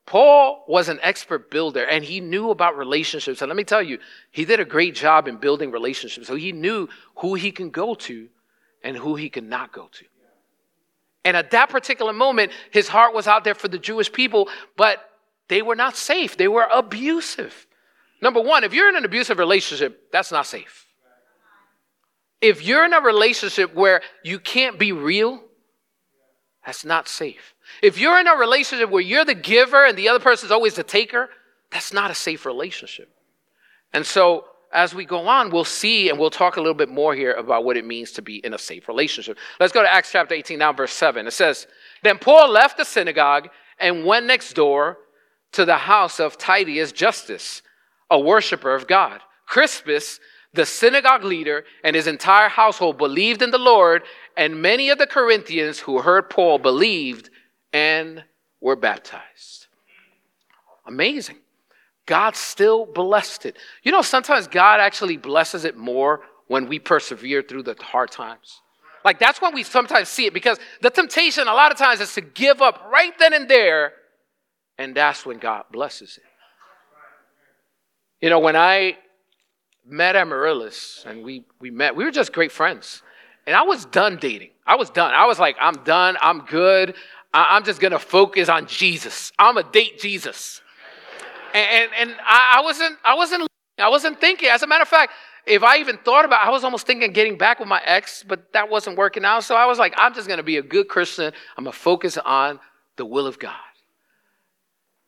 Paul 0.06 0.64
was 0.66 0.88
an 0.88 0.98
expert 1.02 1.52
builder 1.52 1.84
and 1.84 2.02
he 2.02 2.18
knew 2.18 2.50
about 2.50 2.76
relationships. 2.76 3.42
And 3.42 3.48
let 3.48 3.56
me 3.56 3.62
tell 3.62 3.82
you, 3.82 4.00
he 4.32 4.44
did 4.44 4.58
a 4.58 4.64
great 4.64 4.96
job 4.96 5.28
in 5.28 5.36
building 5.36 5.70
relationships. 5.70 6.26
So 6.26 6.34
he 6.34 6.50
knew 6.50 6.88
who 7.18 7.34
he 7.34 7.52
can 7.52 7.70
go 7.70 7.94
to 7.94 8.28
and 8.82 8.96
who 8.96 9.14
he 9.14 9.28
could 9.28 9.44
not 9.44 9.72
go 9.72 9.88
to. 9.92 10.04
And 11.24 11.36
at 11.36 11.52
that 11.52 11.68
particular 11.68 12.12
moment, 12.12 12.50
his 12.72 12.88
heart 12.88 13.14
was 13.14 13.28
out 13.28 13.44
there 13.44 13.54
for 13.54 13.68
the 13.68 13.78
Jewish 13.78 14.10
people, 14.10 14.48
but 14.76 14.98
they 15.46 15.62
were 15.62 15.76
not 15.76 15.94
safe. 15.94 16.36
They 16.36 16.48
were 16.48 16.66
abusive. 16.72 17.68
Number 18.22 18.40
one, 18.40 18.64
if 18.64 18.74
you're 18.74 18.88
in 18.88 18.96
an 18.96 19.04
abusive 19.04 19.38
relationship, 19.38 20.10
that's 20.12 20.30
not 20.30 20.46
safe. 20.46 20.86
If 22.40 22.64
you're 22.64 22.84
in 22.84 22.92
a 22.92 23.00
relationship 23.00 23.74
where 23.74 24.02
you 24.24 24.38
can't 24.38 24.78
be 24.78 24.92
real, 24.92 25.42
that's 26.64 26.84
not 26.84 27.08
safe. 27.08 27.54
If 27.82 27.98
you're 27.98 28.18
in 28.18 28.26
a 28.26 28.36
relationship 28.36 28.90
where 28.90 29.02
you're 29.02 29.24
the 29.24 29.34
giver 29.34 29.84
and 29.84 29.96
the 29.96 30.08
other 30.08 30.20
person 30.20 30.46
is 30.46 30.52
always 30.52 30.74
the 30.74 30.82
taker, 30.82 31.28
that's 31.70 31.92
not 31.92 32.10
a 32.10 32.14
safe 32.14 32.44
relationship. 32.44 33.08
And 33.92 34.04
so, 34.04 34.44
as 34.72 34.94
we 34.94 35.04
go 35.04 35.26
on, 35.26 35.50
we'll 35.50 35.64
see 35.64 36.08
and 36.08 36.18
we'll 36.18 36.30
talk 36.30 36.56
a 36.56 36.60
little 36.60 36.74
bit 36.74 36.88
more 36.88 37.14
here 37.14 37.32
about 37.32 37.64
what 37.64 37.76
it 37.76 37.84
means 37.84 38.12
to 38.12 38.22
be 38.22 38.36
in 38.44 38.54
a 38.54 38.58
safe 38.58 38.86
relationship. 38.86 39.36
Let's 39.58 39.72
go 39.72 39.82
to 39.82 39.92
Acts 39.92 40.12
chapter 40.12 40.34
18, 40.34 40.58
now 40.58 40.72
verse 40.72 40.92
7. 40.92 41.26
It 41.26 41.32
says, 41.32 41.66
Then 42.02 42.18
Paul 42.18 42.50
left 42.50 42.76
the 42.76 42.84
synagogue 42.84 43.48
and 43.80 44.04
went 44.04 44.26
next 44.26 44.52
door 44.52 44.98
to 45.52 45.64
the 45.64 45.76
house 45.76 46.20
of 46.20 46.38
Titius 46.38 46.92
Justus, 46.92 47.62
a 48.10 48.18
worshiper 48.18 48.74
of 48.74 48.86
God. 48.86 49.20
Crispus, 49.46 50.20
the 50.52 50.66
synagogue 50.66 51.24
leader, 51.24 51.64
and 51.84 51.94
his 51.94 52.06
entire 52.06 52.48
household 52.48 52.98
believed 52.98 53.42
in 53.42 53.50
the 53.50 53.58
Lord, 53.58 54.02
and 54.36 54.62
many 54.62 54.90
of 54.90 54.98
the 54.98 55.06
Corinthians 55.06 55.78
who 55.80 56.00
heard 56.00 56.30
Paul 56.30 56.58
believed 56.58 57.30
and 57.72 58.24
were 58.60 58.76
baptized. 58.76 59.66
Amazing. 60.86 61.38
God 62.06 62.34
still 62.34 62.86
blessed 62.86 63.46
it. 63.46 63.56
You 63.82 63.92
know, 63.92 64.02
sometimes 64.02 64.48
God 64.48 64.80
actually 64.80 65.16
blesses 65.16 65.64
it 65.64 65.76
more 65.76 66.22
when 66.48 66.68
we 66.68 66.80
persevere 66.80 67.42
through 67.42 67.62
the 67.62 67.76
hard 67.80 68.10
times. 68.10 68.60
Like 69.04 69.18
that's 69.18 69.40
when 69.40 69.54
we 69.54 69.62
sometimes 69.62 70.08
see 70.08 70.26
it 70.26 70.34
because 70.34 70.58
the 70.82 70.90
temptation 70.90 71.46
a 71.46 71.54
lot 71.54 71.70
of 71.70 71.78
times 71.78 72.00
is 72.00 72.12
to 72.14 72.20
give 72.20 72.60
up 72.60 72.88
right 72.90 73.12
then 73.18 73.32
and 73.32 73.48
there, 73.48 73.92
and 74.76 74.94
that's 74.94 75.24
when 75.24 75.38
God 75.38 75.64
blesses 75.70 76.18
it. 76.18 76.29
You 78.20 78.28
know, 78.30 78.38
when 78.38 78.56
I 78.56 78.98
met 79.84 80.14
Amaryllis 80.16 81.04
and 81.06 81.24
we, 81.24 81.44
we 81.60 81.70
met, 81.70 81.96
we 81.96 82.04
were 82.04 82.10
just 82.10 82.32
great 82.32 82.52
friends. 82.52 83.02
And 83.46 83.56
I 83.56 83.62
was 83.62 83.86
done 83.86 84.18
dating. 84.20 84.50
I 84.66 84.76
was 84.76 84.90
done. 84.90 85.12
I 85.14 85.26
was 85.26 85.38
like, 85.38 85.56
I'm 85.60 85.82
done. 85.84 86.16
I'm 86.20 86.44
good. 86.44 86.94
I'm 87.32 87.64
just 87.64 87.80
going 87.80 87.92
to 87.92 87.98
focus 87.98 88.48
on 88.48 88.66
Jesus. 88.66 89.32
I'm 89.38 89.56
a 89.56 89.62
date 89.62 89.98
Jesus. 89.98 90.60
And, 91.54 91.66
and, 91.70 91.90
and 91.98 92.16
I, 92.24 92.56
I, 92.58 92.60
wasn't, 92.62 92.96
I 93.04 93.14
wasn't, 93.14 93.48
I 93.78 93.88
wasn't 93.88 94.20
thinking. 94.20 94.48
As 94.48 94.62
a 94.62 94.66
matter 94.66 94.82
of 94.82 94.88
fact, 94.88 95.12
if 95.46 95.62
I 95.62 95.78
even 95.78 95.96
thought 95.98 96.24
about, 96.24 96.46
I 96.46 96.50
was 96.50 96.64
almost 96.64 96.86
thinking 96.86 97.12
getting 97.12 97.38
back 97.38 97.58
with 97.58 97.68
my 97.68 97.80
ex, 97.84 98.22
but 98.22 98.52
that 98.52 98.68
wasn't 98.68 98.98
working 98.98 99.24
out. 99.24 99.44
So 99.44 99.54
I 99.54 99.66
was 99.66 99.78
like, 99.78 99.94
I'm 99.96 100.12
just 100.12 100.28
going 100.28 100.38
to 100.38 100.44
be 100.44 100.58
a 100.58 100.62
good 100.62 100.88
Christian. 100.88 101.32
I'm 101.56 101.64
going 101.64 101.72
to 101.72 101.78
focus 101.78 102.18
on 102.18 102.60
the 102.96 103.06
will 103.06 103.26
of 103.26 103.38
God. 103.38 103.54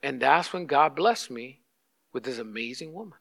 And 0.03 0.21
that's 0.21 0.53
when 0.53 0.67
God 0.67 0.97
blessed 0.97 1.31
me 1.31 1.61
with 2.13 2.25
this 2.25 2.39
amazing 2.39 2.93
woman. 2.93 3.15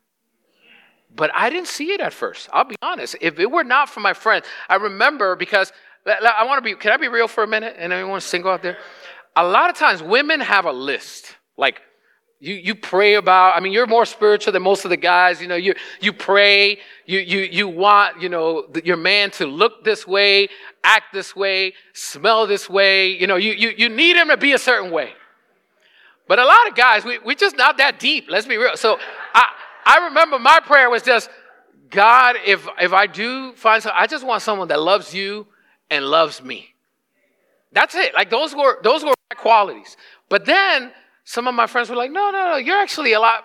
But 1.13 1.31
I 1.35 1.49
didn't 1.49 1.67
see 1.67 1.91
it 1.91 1.99
at 1.99 2.13
first. 2.13 2.49
I'll 2.53 2.63
be 2.63 2.75
honest. 2.81 3.15
If 3.19 3.39
it 3.39 3.51
were 3.51 3.63
not 3.63 3.89
for 3.89 3.99
my 3.99 4.13
friend, 4.13 4.43
I 4.69 4.75
remember 4.75 5.35
because 5.35 5.73
I 6.05 6.45
want 6.45 6.57
to 6.57 6.61
be, 6.61 6.75
can 6.75 6.91
I 6.91 6.97
be 6.97 7.07
real 7.07 7.27
for 7.27 7.43
a 7.43 7.47
minute? 7.47 7.75
And 7.77 7.91
anyone 7.91 8.21
single 8.21 8.51
out 8.51 8.63
there? 8.63 8.77
A 9.35 9.45
lot 9.45 9.69
of 9.69 9.75
times 9.75 10.01
women 10.01 10.39
have 10.39 10.65
a 10.65 10.71
list. 10.71 11.35
Like, 11.57 11.81
you, 12.39 12.55
you 12.55 12.73
pray 12.73 13.15
about, 13.15 13.55
I 13.55 13.59
mean, 13.59 13.71
you're 13.71 13.85
more 13.85 14.05
spiritual 14.05 14.51
than 14.51 14.63
most 14.63 14.83
of 14.83 14.89
the 14.89 14.97
guys. 14.97 15.39
You 15.41 15.47
know, 15.47 15.55
you, 15.55 15.75
you 15.99 16.11
pray, 16.11 16.79
you, 17.05 17.19
you, 17.19 17.41
you 17.41 17.67
want, 17.67 18.19
you 18.19 18.29
know, 18.29 18.65
your 18.83 18.97
man 18.97 19.29
to 19.31 19.45
look 19.45 19.83
this 19.83 20.07
way, 20.07 20.49
act 20.83 21.13
this 21.13 21.35
way, 21.35 21.73
smell 21.93 22.47
this 22.47 22.67
way. 22.67 23.09
You 23.09 23.27
know, 23.27 23.35
you, 23.35 23.51
you, 23.51 23.73
you 23.77 23.89
need 23.89 24.15
him 24.15 24.29
to 24.29 24.37
be 24.37 24.53
a 24.53 24.57
certain 24.57 24.91
way. 24.91 25.13
But 26.31 26.39
a 26.39 26.45
lot 26.45 26.65
of 26.69 26.75
guys, 26.75 27.03
we, 27.03 27.19
we 27.19 27.35
just 27.35 27.57
not 27.57 27.75
that 27.79 27.99
deep. 27.99 28.27
Let's 28.29 28.47
be 28.47 28.55
real. 28.55 28.77
So 28.77 28.97
I, 29.33 29.51
I 29.85 30.05
remember 30.05 30.39
my 30.39 30.61
prayer 30.61 30.89
was 30.89 31.03
just, 31.03 31.29
God, 31.89 32.37
if, 32.45 32.65
if 32.79 32.93
I 32.93 33.05
do 33.05 33.51
find 33.51 33.83
someone, 33.83 34.01
I 34.01 34.07
just 34.07 34.25
want 34.25 34.41
someone 34.41 34.69
that 34.69 34.79
loves 34.79 35.13
you 35.13 35.45
and 35.89 36.05
loves 36.05 36.41
me. 36.41 36.73
That's 37.73 37.95
it. 37.95 38.13
Like 38.13 38.29
those 38.29 38.55
were 38.55 38.81
those 38.81 39.03
were 39.03 39.13
my 39.29 39.35
qualities. 39.35 39.97
But 40.29 40.45
then 40.45 40.93
some 41.25 41.49
of 41.49 41.53
my 41.53 41.67
friends 41.67 41.89
were 41.89 41.97
like, 41.97 42.11
no, 42.11 42.31
no, 42.31 42.51
no, 42.51 42.55
you're 42.55 42.79
actually 42.79 43.11
a 43.11 43.19
lot 43.19 43.43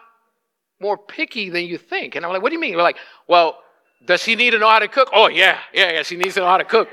more 0.81 0.97
picky 0.97 1.51
than 1.51 1.65
you 1.65 1.79
think. 1.79 2.15
And 2.15 2.25
I'm 2.25 2.31
like, 2.31 2.41
what 2.41 2.51
do 2.51 2.55
you 2.55 2.61
mean? 2.61 2.77
We're 2.77 2.85
like, 2.85 2.99
well, 3.27 3.59
does 4.07 4.23
she 4.23 4.37
need 4.37 4.51
to 4.51 4.61
know 4.61 4.69
how 4.69 4.79
to 4.79 4.87
cook? 4.87 5.11
Oh, 5.13 5.27
yeah, 5.27 5.59
yeah, 5.75 5.91
yeah, 5.91 6.03
she 6.05 6.17
needs 6.17 6.35
to 6.35 6.41
know 6.43 6.47
how 6.47 6.59
to 6.59 6.65
cook. 6.65 6.89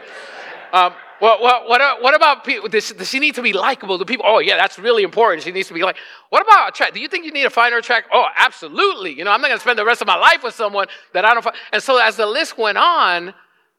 Um, 0.72 0.96
well, 1.22 1.42
what, 1.42 1.68
what, 1.70 2.02
what 2.02 2.16
about 2.16 2.44
people? 2.44 2.70
Does, 2.70 2.92
does 2.92 3.10
she 3.10 3.20
need 3.20 3.36
to 3.36 3.42
be 3.42 3.54
likable 3.54 3.98
to 3.98 4.06
people? 4.06 4.26
Oh, 4.28 4.40
yeah, 4.40 4.58
that's 4.58 4.78
really 4.78 5.04
important. 5.04 5.44
She 5.44 5.52
needs 5.52 5.68
to 5.68 5.74
be 5.74 5.84
like, 5.84 5.96
what 6.30 6.42
about 6.42 6.70
attract? 6.70 6.94
Do 6.94 7.00
you 7.00 7.08
think 7.08 7.26
you 7.26 7.32
need 7.32 7.44
to 7.44 7.50
find 7.50 7.74
her 7.74 7.80
attract? 7.80 8.10
Oh, 8.12 8.26
absolutely. 8.38 9.14
You 9.14 9.24
know, 9.24 9.32
I'm 9.32 9.42
not 9.42 9.48
going 9.48 9.58
to 9.58 9.62
spend 9.62 9.80
the 9.80 9.86
rest 9.86 10.02
of 10.02 10.08
my 10.08 10.18
life 10.18 10.44
with 10.44 10.54
someone 10.54 10.88
that 11.14 11.26
I 11.26 11.34
don't 11.34 11.44
find. 11.44 11.56
And 11.72 11.82
so 11.82 11.98
as 11.98 12.18
the 12.18 12.26
list 12.26 12.58
went 12.58 12.78
on, 12.78 13.34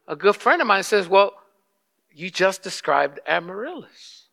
a 0.07 0.16
good 0.16 0.37
friend 0.37 0.61
of 0.61 0.66
mine 0.66 0.83
says, 0.83 1.09
Well, 1.09 1.33
you 2.12 2.31
just 2.31 2.62
described 2.62 3.20
Amaryllis. 3.27 4.29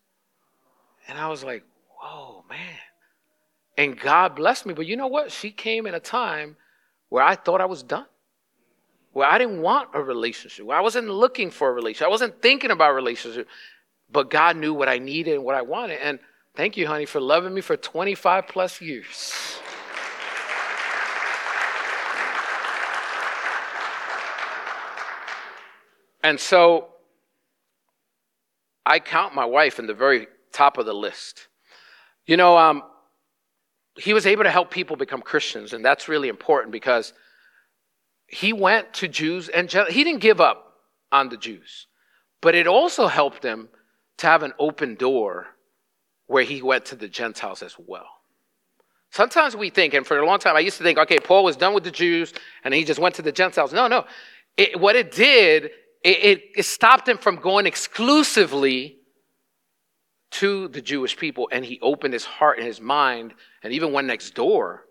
And 1.08 1.18
I 1.18 1.28
was 1.28 1.42
like, 1.44 1.64
Whoa, 2.00 2.44
man. 2.48 2.78
And 3.76 3.98
God 3.98 4.36
blessed 4.36 4.66
me. 4.66 4.74
But 4.74 4.86
you 4.86 4.96
know 4.96 5.06
what? 5.06 5.32
She 5.32 5.50
came 5.50 5.86
in 5.86 5.94
a 5.94 6.00
time 6.00 6.56
where 7.08 7.22
I 7.22 7.34
thought 7.36 7.60
I 7.60 7.66
was 7.66 7.82
done, 7.82 8.06
where 9.12 9.28
I 9.28 9.38
didn't 9.38 9.60
want 9.60 9.90
a 9.94 10.02
relationship, 10.02 10.68
I 10.70 10.80
wasn't 10.80 11.08
looking 11.08 11.50
for 11.50 11.68
a 11.68 11.72
relationship, 11.72 12.06
I 12.06 12.10
wasn't 12.10 12.40
thinking 12.42 12.70
about 12.70 12.94
relationship. 12.94 13.48
But 14.10 14.28
God 14.28 14.56
knew 14.56 14.74
what 14.74 14.90
I 14.90 14.98
needed 14.98 15.34
and 15.34 15.44
what 15.44 15.54
I 15.54 15.62
wanted. 15.62 15.98
And 16.02 16.18
thank 16.54 16.76
you, 16.76 16.86
honey, 16.86 17.06
for 17.06 17.18
loving 17.18 17.54
me 17.54 17.62
for 17.62 17.78
25 17.78 18.46
plus 18.46 18.80
years. 18.82 19.58
And 26.22 26.38
so 26.38 26.88
I 28.86 28.98
count 28.98 29.34
my 29.34 29.44
wife 29.44 29.78
in 29.78 29.86
the 29.86 29.94
very 29.94 30.28
top 30.52 30.78
of 30.78 30.86
the 30.86 30.94
list. 30.94 31.48
You 32.26 32.36
know, 32.36 32.56
um, 32.56 32.82
he 33.96 34.14
was 34.14 34.26
able 34.26 34.44
to 34.44 34.50
help 34.50 34.70
people 34.70 34.96
become 34.96 35.20
Christians, 35.22 35.72
and 35.72 35.84
that's 35.84 36.08
really 36.08 36.28
important 36.28 36.70
because 36.70 37.12
he 38.32 38.54
went 38.54 38.94
to 38.94 39.08
Jews 39.08 39.48
and 39.50 39.70
he 39.70 40.04
didn't 40.04 40.20
give 40.20 40.40
up 40.40 40.78
on 41.12 41.28
the 41.28 41.36
Jews, 41.36 41.86
but 42.40 42.54
it 42.54 42.66
also 42.66 43.06
helped 43.06 43.44
him 43.44 43.68
to 44.18 44.26
have 44.26 44.42
an 44.42 44.54
open 44.58 44.94
door 44.94 45.46
where 46.26 46.42
he 46.42 46.62
went 46.62 46.86
to 46.86 46.96
the 46.96 47.08
Gentiles 47.08 47.62
as 47.62 47.76
well. 47.78 48.08
Sometimes 49.10 49.54
we 49.54 49.68
think, 49.68 49.92
and 49.92 50.06
for 50.06 50.18
a 50.18 50.24
long 50.24 50.38
time 50.38 50.56
I 50.56 50.60
used 50.60 50.78
to 50.78 50.82
think, 50.82 50.98
okay, 50.98 51.18
Paul 51.18 51.44
was 51.44 51.56
done 51.56 51.74
with 51.74 51.84
the 51.84 51.90
Jews 51.90 52.32
and 52.64 52.72
he 52.72 52.84
just 52.84 52.98
went 52.98 53.14
to 53.16 53.22
the 53.22 53.32
Gentiles. 53.32 53.74
No, 53.74 53.86
no. 53.86 54.06
It, 54.56 54.80
what 54.80 54.96
it 54.96 55.12
did, 55.12 55.66
it, 56.02 56.24
it, 56.24 56.42
it 56.56 56.64
stopped 56.64 57.06
him 57.06 57.18
from 57.18 57.36
going 57.36 57.66
exclusively 57.66 58.96
to 60.30 60.68
the 60.68 60.80
Jewish 60.80 61.18
people, 61.18 61.50
and 61.52 61.62
he 61.62 61.78
opened 61.82 62.14
his 62.14 62.24
heart 62.24 62.56
and 62.56 62.66
his 62.66 62.80
mind, 62.80 63.34
and 63.62 63.74
even 63.74 63.92
went 63.92 64.06
next 64.06 64.34
door 64.34 64.86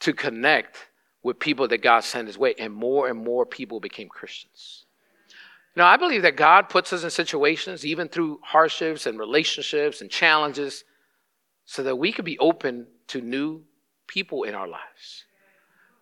to 0.00 0.14
connect 0.14 0.78
with 1.26 1.40
people 1.40 1.66
that 1.68 1.82
God 1.82 2.04
sent 2.04 2.28
his 2.28 2.38
way, 2.38 2.54
and 2.58 2.72
more 2.72 3.08
and 3.08 3.22
more 3.22 3.44
people 3.44 3.80
became 3.80 4.08
Christians. 4.08 4.86
Now, 5.74 5.86
I 5.86 5.96
believe 5.96 6.22
that 6.22 6.36
God 6.36 6.68
puts 6.70 6.92
us 6.92 7.04
in 7.04 7.10
situations, 7.10 7.84
even 7.84 8.08
through 8.08 8.38
hardships 8.42 9.04
and 9.06 9.18
relationships 9.18 10.00
and 10.00 10.08
challenges, 10.08 10.84
so 11.66 11.82
that 11.82 11.96
we 11.96 12.12
could 12.12 12.24
be 12.24 12.38
open 12.38 12.86
to 13.08 13.20
new 13.20 13.62
people 14.06 14.44
in 14.44 14.54
our 14.54 14.68
lives. 14.68 15.24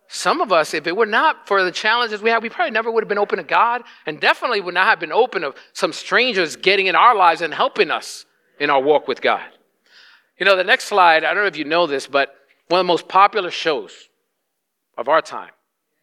Some 0.07 0.41
of 0.41 0.53
us, 0.53 0.75
if 0.75 0.85
it 0.85 0.95
were 0.95 1.07
not 1.07 1.47
for 1.47 1.63
the 1.63 1.71
challenges 1.71 2.21
we 2.21 2.29
had, 2.29 2.43
we 2.43 2.49
probably 2.49 2.71
never 2.71 2.91
would 2.91 3.03
have 3.03 3.09
been 3.09 3.17
open 3.17 3.37
to 3.37 3.43
God 3.43 3.81
and 4.05 4.21
definitely 4.21 4.61
would 4.61 4.75
not 4.75 4.85
have 4.85 4.99
been 4.99 5.11
open 5.11 5.41
to 5.41 5.55
some 5.73 5.91
strangers 5.91 6.55
getting 6.55 6.85
in 6.85 6.95
our 6.95 7.15
lives 7.15 7.41
and 7.41 7.51
helping 7.53 7.89
us 7.89 8.25
in 8.59 8.69
our 8.69 8.81
walk 8.81 9.07
with 9.07 9.21
God. 9.21 9.41
You 10.37 10.45
know, 10.45 10.55
the 10.55 10.63
next 10.63 10.85
slide, 10.85 11.23
I 11.23 11.33
don't 11.33 11.43
know 11.43 11.47
if 11.47 11.57
you 11.57 11.65
know 11.65 11.87
this, 11.87 12.05
but 12.05 12.35
one 12.67 12.79
of 12.79 12.85
the 12.85 12.93
most 12.93 13.07
popular 13.07 13.49
shows 13.49 14.09
of 14.97 15.07
our 15.07 15.21
time, 15.21 15.51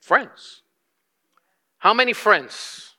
Friends. 0.03 0.63
How 1.79 1.95
many 1.95 2.13
friends? 2.13 2.95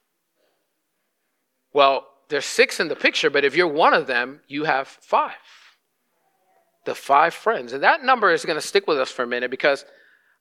Well, 1.74 2.08
there's 2.30 2.46
six 2.46 2.80
in 2.80 2.88
the 2.88 2.96
picture, 2.96 3.30
but 3.30 3.44
if 3.44 3.56
you're 3.56 3.68
one 3.68 3.94
of 3.94 4.08
them, 4.08 4.40
you 4.48 4.64
have 4.64 4.88
five. 4.88 5.34
The 6.86 6.96
five 6.96 7.34
friends. 7.34 7.74
And 7.74 7.84
that 7.84 8.04
number 8.04 8.32
is 8.32 8.46
going 8.46 8.60
to 8.60 8.66
stick 8.66 8.88
with 8.88 9.00
us 9.00 9.12
for 9.12 9.24
a 9.24 9.28
minute 9.28 9.52
because 9.52 9.86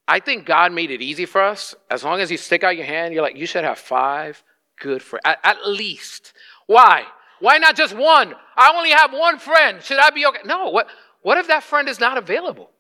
I 0.07 0.21
think 0.21 0.47
God 0.47 0.73
made 0.73 0.91
it 0.93 1.03
easy 1.03 1.27
for 1.27 1.41
us. 1.41 1.75
As 1.91 2.05
long 2.05 2.21
as 2.21 2.31
you 2.31 2.37
stick 2.37 2.63
out 2.63 2.77
your 2.77 2.87
hand, 2.87 3.13
you're 3.13 3.23
like, 3.23 3.37
you 3.37 3.47
should 3.47 3.65
have 3.65 3.79
five 3.79 4.43
good 4.81 5.03
friends, 5.03 5.23
at, 5.25 5.39
at 5.43 5.69
least. 5.69 6.33
Why? 6.67 7.05
Why 7.41 7.59
not 7.59 7.77
just 7.77 7.97
one? 7.97 8.35
I 8.57 8.73
only 8.77 8.91
have 8.91 9.13
one 9.13 9.39
friend. 9.39 9.83
Should 9.83 9.99
I 9.99 10.11
be 10.11 10.27
okay? 10.27 10.41
No. 10.45 10.71
What, 10.71 10.87
what 11.23 11.39
if 11.39 11.49
that 11.49 11.65
friend 11.65 11.89
is 11.89 11.99
not 11.99 12.19
available? 12.19 12.71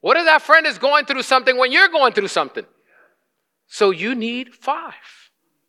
What 0.00 0.16
if 0.16 0.24
that 0.24 0.42
friend 0.42 0.66
is 0.66 0.78
going 0.78 1.04
through 1.04 1.22
something 1.22 1.56
when 1.56 1.72
you're 1.72 1.88
going 1.88 2.12
through 2.12 2.28
something? 2.28 2.64
So 3.66 3.90
you 3.90 4.14
need 4.14 4.54
five, 4.54 4.94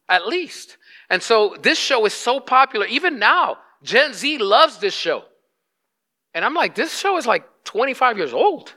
at 0.07 0.27
least. 0.27 0.77
And 1.09 1.21
so 1.21 1.55
this 1.61 1.77
show 1.77 2.05
is 2.05 2.13
so 2.13 2.39
popular. 2.39 2.85
Even 2.87 3.19
now, 3.19 3.57
Gen 3.83 4.13
Z 4.13 4.37
loves 4.37 4.77
this 4.77 4.93
show. 4.93 5.23
And 6.33 6.45
I'm 6.45 6.53
like, 6.53 6.75
this 6.75 6.97
show 6.97 7.17
is 7.17 7.27
like 7.27 7.45
25 7.65 8.17
years 8.17 8.33
old. 8.33 8.73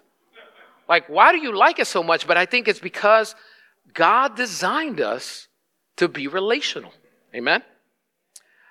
Like, 0.88 1.08
why 1.08 1.32
do 1.32 1.38
you 1.38 1.56
like 1.56 1.78
it 1.78 1.86
so 1.86 2.02
much? 2.02 2.26
But 2.26 2.36
I 2.36 2.46
think 2.46 2.68
it's 2.68 2.80
because 2.80 3.34
God 3.94 4.36
designed 4.36 5.00
us 5.00 5.48
to 5.96 6.08
be 6.08 6.26
relational. 6.26 6.92
Amen? 7.34 7.62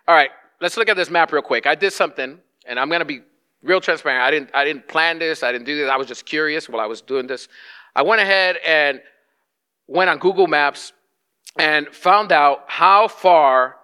All 0.08 0.16
right, 0.16 0.30
let's 0.62 0.78
look 0.78 0.90
at 0.90 0.98
this 0.98 1.10
map 1.10 1.32
real 1.32 1.42
quick. 1.42 1.66
I 1.66 1.76
did 1.76 1.94
something, 1.94 2.40
and 2.68 2.80
I'm 2.80 2.90
going 2.90 3.00
to 3.00 3.06
be 3.06 3.22
real 3.64 3.82
transparent. 3.82 4.22
I 4.22 4.32
didn't, 4.32 4.50
I 4.54 4.66
didn't 4.66 4.88
plan 4.88 5.20
this. 5.20 5.42
I 5.42 5.52
didn't 5.52 5.66
do 5.66 5.78
this. 5.78 5.90
I 5.90 5.98
was 5.98 6.08
just 6.08 6.26
curious 6.26 6.70
while 6.70 6.82
I 6.82 6.86
was 6.86 7.02
doing 7.02 7.28
this. 7.28 7.48
I 7.96 8.04
went 8.04 8.22
ahead 8.22 8.58
and 8.66 9.02
went 9.88 10.10
on 10.10 10.20
Google 10.20 10.48
Maps 10.48 10.94
and 11.58 11.88
found 11.90 12.32
out 12.32 12.64
how 12.68 13.08
far 13.08 13.78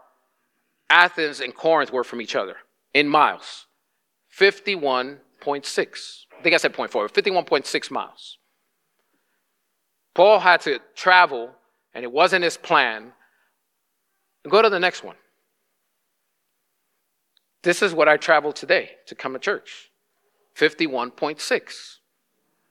Athens 0.89 1.39
and 1.39 1.53
Corinth 1.53 1.91
were 1.91 2.03
from 2.03 2.21
each 2.21 2.35
other 2.35 2.57
in 2.93 3.07
miles 3.07 3.67
51.6. 4.37 5.19
I 6.37 6.41
think 6.41 6.55
I 6.55 6.57
said 6.57 6.73
0.4, 6.73 7.11
51.6 7.11 7.91
miles. 7.91 8.37
Paul 10.15 10.39
had 10.39 10.61
to 10.61 10.79
travel, 10.95 11.51
and 11.93 12.03
it 12.03 12.11
wasn't 12.11 12.43
his 12.43 12.57
plan. 12.57 13.13
Go 14.47 14.61
to 14.61 14.69
the 14.69 14.79
next 14.79 15.03
one. 15.03 15.15
This 17.61 17.81
is 17.81 17.93
what 17.93 18.07
I 18.07 18.17
traveled 18.17 18.55
today 18.55 18.91
to 19.07 19.15
come 19.15 19.33
to 19.33 19.39
church 19.39 19.91
51.6. 20.55 21.97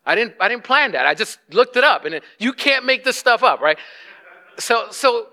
I 0.07 0.15
didn't, 0.15 0.35
I 0.41 0.49
didn't 0.49 0.65
plan 0.65 0.93
that. 0.93 1.07
I 1.07 1.15
just 1.15 1.39
looked 1.51 1.77
it 1.77 1.85
up. 1.85 2.05
And 2.05 2.15
it, 2.15 2.23
you 2.39 2.53
can't 2.53 2.87
make 2.87 3.05
this 3.05 3.17
stuff 3.17 3.43
up, 3.43 3.61
right? 3.61 3.79
So, 4.59 4.87
so 4.91 5.29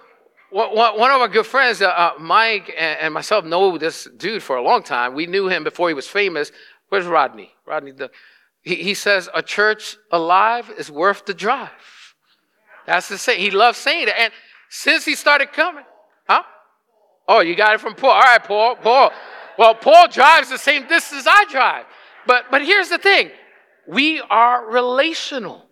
one 0.51 1.11
of 1.11 1.21
our 1.21 1.27
good 1.27 1.45
friends, 1.45 1.81
uh, 1.81 1.87
uh, 1.87 2.13
Mike 2.19 2.73
and, 2.77 3.13
myself, 3.13 3.45
know 3.45 3.77
this 3.77 4.07
dude 4.17 4.43
for 4.43 4.57
a 4.57 4.61
long 4.61 4.83
time. 4.83 5.13
We 5.13 5.27
knew 5.27 5.47
him 5.47 5.63
before 5.63 5.87
he 5.87 5.93
was 5.93 6.07
famous. 6.07 6.51
Where's 6.89 7.05
Rodney? 7.05 7.51
Rodney, 7.65 7.91
the, 7.91 8.11
he, 8.61 8.75
he 8.75 8.93
says, 8.93 9.29
A 9.33 9.41
church 9.41 9.97
alive 10.11 10.71
is 10.77 10.91
worth 10.91 11.25
the 11.25 11.33
drive. 11.33 11.69
That's 12.85 13.09
the 13.09 13.17
say. 13.17 13.37
He 13.37 13.51
loves 13.51 13.77
saying 13.77 14.07
it. 14.07 14.13
And 14.17 14.31
since 14.69 15.05
he 15.05 15.15
started 15.15 15.51
coming, 15.51 15.85
huh? 16.27 16.43
Oh, 17.27 17.39
you 17.39 17.55
got 17.55 17.73
it 17.73 17.81
from 17.81 17.95
Paul. 17.95 18.11
All 18.11 18.21
right, 18.21 18.43
Paul. 18.43 18.75
Paul. 18.75 19.11
Well, 19.57 19.75
Paul 19.75 20.07
drives 20.07 20.49
the 20.49 20.57
same 20.57 20.87
distance 20.87 21.21
as 21.21 21.27
I 21.27 21.45
drive. 21.45 21.85
But 22.25 22.45
but 22.51 22.61
here's 22.63 22.89
the 22.89 22.97
thing. 22.97 23.31
We 23.87 24.21
are 24.21 24.69
relational. 24.69 25.65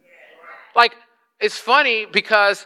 Like 0.75 0.95
it's 1.39 1.57
funny 1.57 2.05
because 2.05 2.65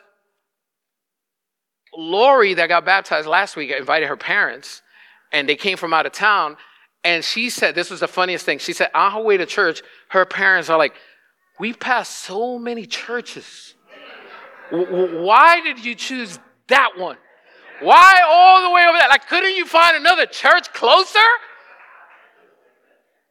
Lori 1.95 2.53
that 2.56 2.67
got 2.67 2.86
baptized 2.86 3.27
last 3.27 3.56
week 3.56 3.71
invited 3.71 4.08
her 4.08 4.17
parents 4.17 4.82
and 5.32 5.47
they 5.47 5.56
came 5.56 5.77
from 5.77 5.93
out 5.93 6.06
of 6.06 6.12
town 6.12 6.58
and 7.03 7.23
she 7.23 7.49
said 7.49 7.75
this 7.75 7.89
was 7.89 8.01
the 8.01 8.08
funniest 8.08 8.45
thing. 8.45 8.60
She 8.60 8.73
said 8.73 8.89
on 8.93 9.13
her 9.13 9.21
way 9.21 9.38
to 9.38 9.45
church, 9.45 9.82
her 10.10 10.25
parents 10.25 10.69
are 10.69 10.77
like, 10.77 10.93
"We 11.60 11.73
passed 11.73 12.19
so 12.19 12.60
many 12.60 12.86
churches. 12.86 13.75
Why 14.69 15.62
did 15.62 15.84
you 15.84 15.95
choose 15.95 16.39
that 16.67 16.97
one?" 16.97 17.17
Why 17.81 18.21
all 18.27 18.63
the 18.63 18.73
way 18.73 18.85
over 18.87 18.97
there? 18.97 19.09
Like, 19.09 19.27
couldn't 19.27 19.55
you 19.55 19.65
find 19.65 19.95
another 19.95 20.25
church 20.25 20.73
closer? 20.73 21.19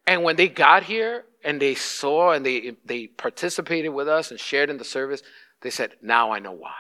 And 0.07 0.23
when 0.23 0.37
they 0.37 0.49
got 0.49 0.85
here 0.85 1.25
and 1.43 1.61
they 1.61 1.75
saw 1.75 2.33
and 2.33 2.47
they, 2.47 2.77
they 2.85 3.09
participated 3.09 3.93
with 3.93 4.09
us 4.09 4.31
and 4.31 4.39
shared 4.39 4.71
in 4.71 4.79
the 4.79 4.85
service, 4.85 5.23
they 5.63 5.71
said, 5.71 5.93
Now 6.01 6.31
I 6.31 6.39
know 6.39 6.53
why. 6.53 6.73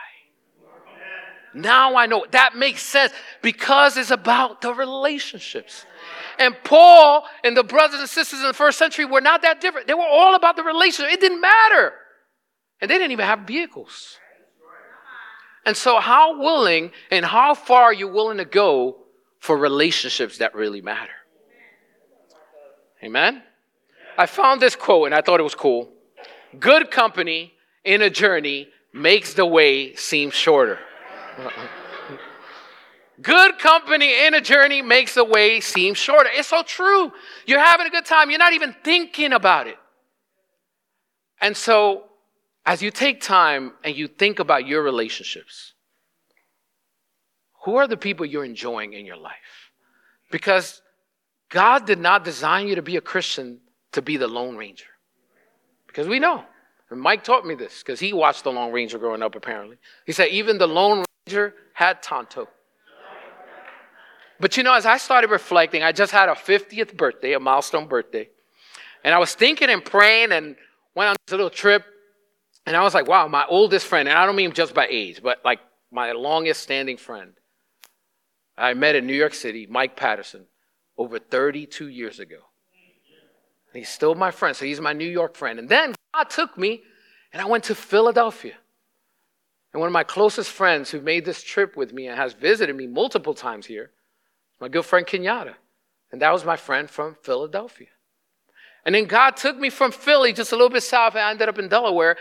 Now 1.55 1.96
I 1.96 2.07
know. 2.07 2.26
That 2.33 2.55
makes 2.55 2.83
sense 2.83 3.12
because 3.40 3.96
it's 3.96 4.11
about 4.11 4.61
the 4.61 4.74
relationships. 4.74 5.87
And 6.38 6.55
Paul 6.64 7.24
and 7.42 7.57
the 7.57 7.64
brothers 7.64 7.98
and 7.98 8.09
sisters 8.09 8.40
in 8.40 8.46
the 8.46 8.52
first 8.52 8.79
century 8.79 9.07
were 9.07 9.22
not 9.22 9.42
that 9.42 9.61
different. 9.62 9.87
They 9.87 9.94
were 9.94 10.07
all 10.07 10.35
about 10.35 10.57
the 10.57 10.62
relationship. 10.62 11.14
It 11.14 11.20
didn't 11.20 11.40
matter. 11.40 11.94
And 12.81 12.90
they 12.90 12.98
didn't 12.98 13.12
even 13.12 13.24
have 13.24 13.40
vehicles. 13.40 14.18
And 15.66 15.76
so, 15.76 15.98
how 15.98 16.38
willing 16.38 16.92
and 17.11 17.24
how 17.24 17.55
far 17.55 17.83
are 17.85 17.92
you 17.92 18.07
willing 18.07 18.38
to 18.38 18.44
go 18.44 18.98
for 19.40 19.59
relationships 19.59 20.38
that 20.38 20.55
really 20.55 20.81
matter? 20.81 21.11
Amen? 23.02 23.42
I 24.16 24.26
found 24.26 24.62
this 24.62 24.76
quote 24.76 25.07
and 25.07 25.14
I 25.14 25.20
thought 25.20 25.40
it 25.40 25.42
was 25.42 25.57
cool. 25.57 25.90
Good 26.59 26.90
company 26.92 27.52
in 27.85 28.00
a 28.00 28.09
journey 28.09 28.68
makes 28.92 29.35
the 29.35 29.44
way 29.44 29.94
seem 29.96 30.31
shorter. 30.31 30.79
Good 33.22 33.59
company 33.59 34.26
in 34.26 34.35
a 34.35 34.40
journey 34.40 34.83
makes 34.83 35.14
the 35.14 35.24
way 35.24 35.61
seem 35.61 35.94
shorter. 35.94 36.29
It's 36.33 36.48
so 36.48 36.62
true. 36.62 37.11
You're 37.46 37.64
having 37.64 37.87
a 37.87 37.90
good 37.90 38.05
time, 38.05 38.29
you're 38.29 38.38
not 38.38 38.52
even 38.52 38.76
thinking 38.85 39.33
about 39.33 39.66
it. 39.66 39.79
And 41.40 41.57
so 41.57 42.06
as 42.66 42.83
you 42.83 42.90
take 42.90 43.20
time 43.20 43.72
and 43.85 43.96
you 43.96 44.09
think 44.09 44.40
about 44.40 44.66
your 44.66 44.83
relationships, 44.83 45.72
who 47.64 47.76
are 47.76 47.87
the 47.87 47.96
people 47.96 48.26
you're 48.26 48.44
enjoying 48.44 48.92
in 48.92 49.07
your 49.07 49.16
life? 49.16 49.70
Because 50.31 50.83
God 51.48 51.87
did 51.87 52.00
not 52.00 52.24
design 52.24 52.66
you 52.66 52.74
to 52.74 52.83
be 52.83 52.96
a 52.96 53.00
Christian 53.00 53.61
to 53.92 54.02
be 54.02 54.16
the 54.16 54.26
Lone 54.26 54.57
Ranger. 54.57 54.87
Because 55.87 56.09
we 56.09 56.18
know. 56.18 56.44
And 56.90 57.00
Mike 57.00 57.24
taught 57.24 57.46
me 57.46 57.55
this 57.55 57.83
because 57.83 57.98
he 57.98 58.12
watched 58.12 58.44
the 58.44 58.52
Lone 58.52 58.72
Ranger 58.72 58.98
growing 58.98 59.22
up, 59.22 59.35
apparently. 59.35 59.79
He 60.05 60.12
said 60.12 60.29
even 60.29 60.59
the 60.59 60.68
Lone 60.68 61.05
Ranger 61.26 61.55
had 61.72 62.02
Tonto. 62.02 62.48
But 64.38 64.57
you 64.57 64.62
know, 64.62 64.74
as 64.74 64.87
I 64.87 64.98
started 64.98 65.31
reflecting, 65.31 65.83
I 65.83 65.92
just 65.92 66.12
had 66.12 66.29
a 66.29 66.35
50th 66.35 66.96
birthday, 66.96 67.33
a 67.33 67.40
milestone 67.40 67.87
birthday. 67.87 68.29
And 69.02 69.14
I 69.14 69.18
was 69.18 69.35
thinking 69.35 69.70
and 69.70 69.85
praying 69.85 70.33
and 70.33 70.57
went 70.94 71.11
on 71.11 71.16
this 71.26 71.33
little 71.33 71.50
trip. 71.50 71.85
And 72.66 72.76
I 72.76 72.83
was 72.83 72.94
like, 72.94 73.07
wow, 73.07 73.29
my 73.29 73.46
oldest 73.48 73.87
friend, 73.87 74.09
and 74.09 74.18
I 74.18 74.26
don't 74.26 74.37
mean 74.37 74.52
just 74.52 74.74
by 74.74 74.88
age, 74.90 75.22
but 75.22 75.40
like 75.44 75.61
my 75.92 76.12
longest 76.12 76.62
standing 76.62 76.96
friend, 76.96 77.33
I 78.59 78.74
met 78.74 78.96
in 78.96 79.07
New 79.07 79.14
York 79.14 79.35
City, 79.35 79.66
Mike 79.70 79.96
Patterson, 79.96 80.46
over 80.98 81.18
32 81.18 81.88
years 81.88 82.18
ago. 82.18 82.38
He's 83.72 83.88
still 83.88 84.14
my 84.14 84.31
friend, 84.31 84.57
so 84.57 84.64
he's 84.64 84.81
my 84.81 84.94
New 84.94 85.09
York 85.09 85.37
friend. 85.37 85.59
And 85.59 85.68
then 85.68 85.94
God 86.14 86.31
took 86.31 86.57
me 86.57 86.83
and 87.33 87.42
I 87.42 87.44
went 87.44 87.64
to 87.64 87.74
Philadelphia. 87.74 88.55
And 89.72 89.81
one 89.81 89.88
of 89.88 89.92
my 89.92 90.05
closest 90.05 90.50
friends 90.50 90.90
who 90.90 91.02
made 91.02 91.26
this 91.26 91.42
trip 91.42 91.76
with 91.76 91.92
me 91.92 92.07
and 92.07 92.16
has 92.16 92.33
visited 92.33 92.74
me 92.74 92.87
multiple 92.87 93.35
times 93.35 93.66
here, 93.66 93.90
my 94.59 94.68
good 94.68 94.87
friend 94.87 95.07
Kenyatta. 95.07 95.55
And 96.11 96.22
that 96.22 96.33
was 96.33 96.44
my 96.44 96.57
friend 96.57 96.88
from 96.88 97.16
Philadelphia. 97.22 97.88
And 98.87 98.94
then 98.94 99.05
God 99.05 99.37
took 99.37 99.59
me 99.59 99.68
from 99.68 99.92
Philly 99.92 100.33
just 100.33 100.52
a 100.52 100.55
little 100.55 100.70
bit 100.70 100.85
south, 100.85 101.14
and 101.14 101.22
I 101.22 101.31
ended 101.31 101.48
up 101.48 101.59
in 101.59 101.68
Delaware. 101.68 102.16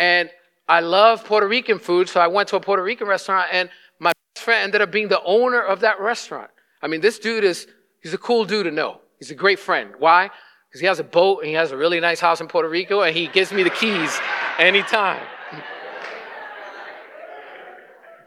And 0.00 0.30
I 0.66 0.80
love 0.80 1.24
Puerto 1.24 1.46
Rican 1.46 1.78
food, 1.78 2.08
so 2.08 2.20
I 2.20 2.26
went 2.26 2.48
to 2.48 2.56
a 2.56 2.60
Puerto 2.60 2.82
Rican 2.82 3.06
restaurant, 3.06 3.50
and 3.52 3.68
my 3.98 4.12
best 4.34 4.44
friend 4.44 4.64
ended 4.64 4.80
up 4.80 4.90
being 4.90 5.08
the 5.08 5.22
owner 5.22 5.60
of 5.60 5.80
that 5.80 6.00
restaurant. 6.00 6.50
I 6.82 6.88
mean, 6.88 7.02
this 7.02 7.18
dude 7.18 7.44
is, 7.44 7.66
he's 8.02 8.14
a 8.14 8.18
cool 8.18 8.46
dude 8.46 8.64
to 8.64 8.70
know. 8.70 9.02
He's 9.18 9.30
a 9.30 9.34
great 9.34 9.58
friend. 9.58 9.90
Why? 9.98 10.30
Because 10.68 10.80
he 10.80 10.86
has 10.86 11.00
a 11.00 11.04
boat 11.04 11.40
and 11.40 11.48
he 11.48 11.52
has 11.52 11.70
a 11.70 11.76
really 11.76 12.00
nice 12.00 12.18
house 12.18 12.40
in 12.40 12.48
Puerto 12.48 12.68
Rico, 12.68 13.02
and 13.02 13.14
he 13.14 13.26
gives 13.26 13.52
me 13.52 13.62
the 13.62 13.70
keys 13.70 14.18
anytime. 14.58 15.22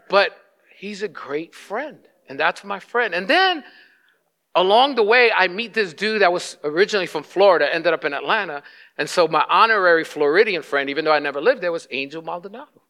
but 0.08 0.30
he's 0.78 1.02
a 1.02 1.08
great 1.08 1.56
friend, 1.56 1.98
and 2.28 2.38
that's 2.38 2.62
my 2.62 2.78
friend. 2.78 3.14
And 3.14 3.26
then 3.26 3.64
along 4.54 4.94
the 4.94 5.02
way, 5.02 5.32
I 5.36 5.48
meet 5.48 5.74
this 5.74 5.92
dude 5.92 6.22
that 6.22 6.32
was 6.32 6.56
originally 6.62 7.06
from 7.06 7.24
Florida, 7.24 7.72
ended 7.72 7.92
up 7.92 8.04
in 8.04 8.14
Atlanta. 8.14 8.62
And 8.96 9.08
so 9.08 9.26
my 9.26 9.44
honorary 9.48 10.04
Floridian 10.04 10.62
friend, 10.62 10.88
even 10.88 11.04
though 11.04 11.12
I 11.12 11.18
never 11.18 11.40
lived 11.40 11.60
there, 11.60 11.72
was 11.72 11.88
Angel 11.90 12.22
Maldonado. 12.22 12.82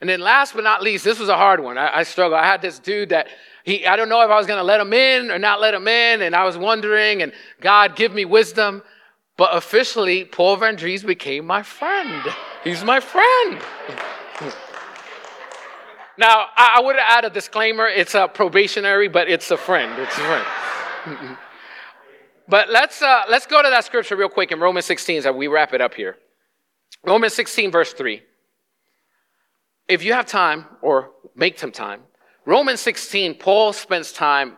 And 0.00 0.08
then 0.08 0.20
last 0.20 0.54
but 0.54 0.64
not 0.64 0.82
least, 0.82 1.04
this 1.04 1.18
was 1.18 1.28
a 1.28 1.36
hard 1.36 1.60
one. 1.60 1.78
I, 1.78 1.98
I 1.98 2.02
struggled. 2.02 2.38
I 2.38 2.46
had 2.46 2.62
this 2.62 2.78
dude 2.78 3.10
that 3.10 3.28
he, 3.64 3.86
I 3.86 3.96
don't 3.96 4.08
know 4.08 4.22
if 4.22 4.30
I 4.30 4.36
was 4.36 4.46
going 4.46 4.58
to 4.58 4.64
let 4.64 4.80
him 4.80 4.92
in 4.92 5.30
or 5.30 5.38
not 5.38 5.60
let 5.60 5.74
him 5.74 5.86
in. 5.88 6.22
And 6.22 6.34
I 6.34 6.44
was 6.44 6.58
wondering, 6.58 7.22
and 7.22 7.32
God, 7.60 7.96
give 7.96 8.12
me 8.12 8.24
wisdom. 8.24 8.82
But 9.36 9.54
officially, 9.56 10.24
Paul 10.24 10.56
Van 10.56 10.76
became 10.76 11.46
my 11.46 11.62
friend. 11.62 12.22
He's 12.62 12.84
my 12.84 13.00
friend. 13.00 13.60
now, 16.16 16.46
I, 16.56 16.76
I 16.76 16.80
would 16.80 16.96
add 16.96 17.24
a 17.24 17.30
disclaimer. 17.30 17.88
It's 17.88 18.14
a 18.14 18.28
probationary, 18.28 19.08
but 19.08 19.28
it's 19.28 19.50
a 19.50 19.56
friend. 19.56 19.98
It's 19.98 20.16
a 20.16 20.42
friend. 21.04 21.38
but 22.48 22.70
let's, 22.70 23.00
uh, 23.02 23.22
let's 23.28 23.46
go 23.46 23.62
to 23.62 23.70
that 23.70 23.84
scripture 23.84 24.16
real 24.16 24.28
quick 24.28 24.52
in 24.52 24.60
Romans 24.60 24.86
16 24.86 25.18
as 25.18 25.34
we 25.34 25.46
wrap 25.46 25.72
it 25.72 25.80
up 25.80 25.94
here. 25.94 26.16
Romans 27.04 27.34
16, 27.34 27.70
verse 27.70 27.92
3. 27.92 28.22
If 29.88 30.02
you 30.02 30.12
have 30.14 30.26
time, 30.26 30.66
or 30.80 31.10
make 31.34 31.58
some 31.58 31.72
time, 31.72 32.00
Romans 32.46 32.80
16, 32.80 33.34
Paul 33.34 33.72
spends 33.72 34.12
time 34.12 34.56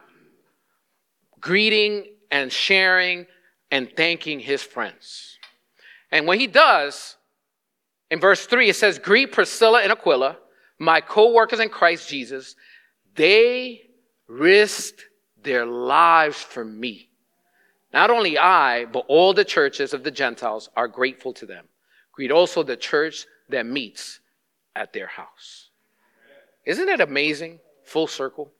greeting 1.41 2.07
and 2.31 2.53
sharing 2.53 3.27
and 3.71 3.91
thanking 3.97 4.41
his 4.41 4.63
friends. 4.63 5.39
And 6.11 6.27
when 6.27 6.39
he 6.39 6.47
does, 6.47 7.17
in 8.11 8.21
verse 8.21 8.47
3, 8.47 8.69
it 8.69 8.77
says, 8.77 8.99
Greet 8.99 9.33
Priscilla 9.33 9.83
and 9.83 9.91
Aquila, 9.91 10.39
my 10.79 11.01
co 11.01 11.33
workers 11.33 11.61
in 11.61 11.69
Christ 11.69 12.09
Jesus. 12.09 12.55
They 13.15 13.83
risked 14.29 15.05
their 15.43 15.67
lives 15.67 16.37
for 16.37 16.65
me. 16.65 17.06
Not 17.97 18.11
only 18.11 18.37
I, 18.37 18.85
but 18.85 19.07
all 19.09 19.33
the 19.33 19.43
churches 19.43 19.95
of 19.95 20.05
the 20.05 20.11
Gentiles 20.11 20.69
are 20.77 20.87
grateful 20.87 21.33
to 21.33 21.47
them. 21.47 21.65
Greet 22.13 22.31
also 22.31 22.63
the 22.63 22.77
church 22.77 23.25
that 23.49 23.65
meets 23.65 24.21
at 24.75 24.93
their 24.93 25.07
house. 25.07 25.71
Isn't 26.67 26.91
it 26.91 27.01
amazing 27.01 27.59
full 27.87 28.07
circle. 28.07 28.53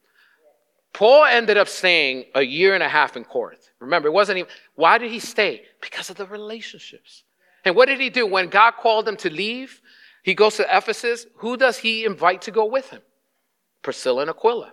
Paul 0.95 1.27
ended 1.27 1.59
up 1.59 1.69
staying 1.69 2.25
a 2.35 2.41
year 2.43 2.73
and 2.73 2.83
a 2.83 2.89
half 2.89 3.15
in 3.15 3.25
Corinth. 3.25 3.69
Remember, 3.79 4.09
it 4.09 4.13
wasn't 4.13 4.39
even, 4.39 4.51
why 4.75 4.97
did 4.97 5.11
he 5.11 5.19
stay? 5.19 5.65
Because 5.83 6.09
of 6.09 6.17
the 6.17 6.25
relationships. 6.25 7.25
And 7.67 7.77
what 7.77 7.89
did 7.89 8.01
he 8.01 8.09
do? 8.09 8.27
When 8.27 8.49
God 8.49 8.73
called 8.81 9.07
him 9.07 9.17
to 9.19 9.29
leave, 9.29 9.83
he 10.23 10.33
goes 10.33 10.57
to 10.57 10.67
Ephesus. 10.75 11.27
Who 11.37 11.59
does 11.59 11.77
he 11.77 12.07
invite 12.07 12.41
to 12.43 12.51
go 12.51 12.65
with 12.65 12.89
him? 12.89 13.03
Priscilla 13.83 14.23
and 14.23 14.31
Aquila. 14.31 14.73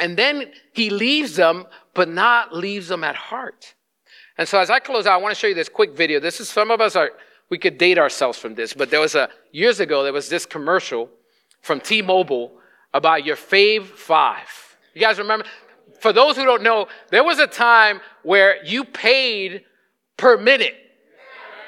And 0.00 0.16
then 0.16 0.50
he 0.72 0.90
leaves 0.90 1.36
them, 1.36 1.66
but 1.94 2.08
not 2.08 2.54
leaves 2.54 2.88
them 2.88 3.04
at 3.04 3.14
heart. 3.14 3.74
And 4.38 4.48
so 4.48 4.58
as 4.58 4.70
I 4.70 4.78
close 4.78 5.06
out, 5.06 5.14
I 5.14 5.16
want 5.18 5.34
to 5.34 5.38
show 5.38 5.46
you 5.46 5.54
this 5.54 5.68
quick 5.68 5.94
video. 5.94 6.18
This 6.18 6.40
is 6.40 6.48
some 6.48 6.70
of 6.70 6.80
us 6.80 6.96
are, 6.96 7.10
we 7.50 7.58
could 7.58 7.76
date 7.76 7.98
ourselves 7.98 8.38
from 8.38 8.54
this, 8.54 8.72
but 8.72 8.90
there 8.90 9.00
was 9.00 9.14
a, 9.14 9.28
years 9.52 9.80
ago, 9.80 10.02
there 10.02 10.12
was 10.12 10.28
this 10.28 10.46
commercial 10.46 11.10
from 11.60 11.80
T-Mobile 11.80 12.52
about 12.94 13.24
your 13.24 13.36
fave 13.36 13.84
five. 13.84 14.76
You 14.94 15.00
guys 15.02 15.18
remember? 15.18 15.44
For 16.00 16.12
those 16.12 16.36
who 16.36 16.44
don't 16.44 16.62
know, 16.62 16.88
there 17.10 17.22
was 17.22 17.38
a 17.38 17.46
time 17.46 18.00
where 18.22 18.64
you 18.64 18.84
paid 18.84 19.64
per 20.16 20.38
minute. 20.38 20.74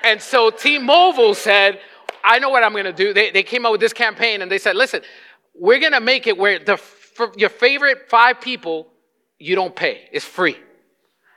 And 0.03 0.21
so 0.21 0.51
T-Mobile 0.51 1.35
said, 1.35 1.79
I 2.25 2.39
know 2.39 2.49
what 2.49 2.65
I'm 2.65 2.73
going 2.73 2.85
to 2.85 2.93
do. 2.93 3.13
They, 3.13 3.31
they 3.31 3.43
came 3.43 3.67
up 3.67 3.73
with 3.73 3.81
this 3.81 3.93
campaign 3.93 4.41
and 4.41 4.51
they 4.51 4.59
said, 4.59 4.77
listen, 4.77 5.03
we're 5.55 5.81
going 5.81 5.93
to 5.93 6.01
make 6.01 6.27
it 6.27 6.39
where 6.39 6.59
the, 6.59 6.81
your 7.37 7.51
favorite 7.51 8.09
five 8.09 8.41
people, 8.41 8.89
you 9.39 9.55
don't 9.55 9.75
pay. 9.75 10.09
It's 10.13 10.25
free. 10.25 10.57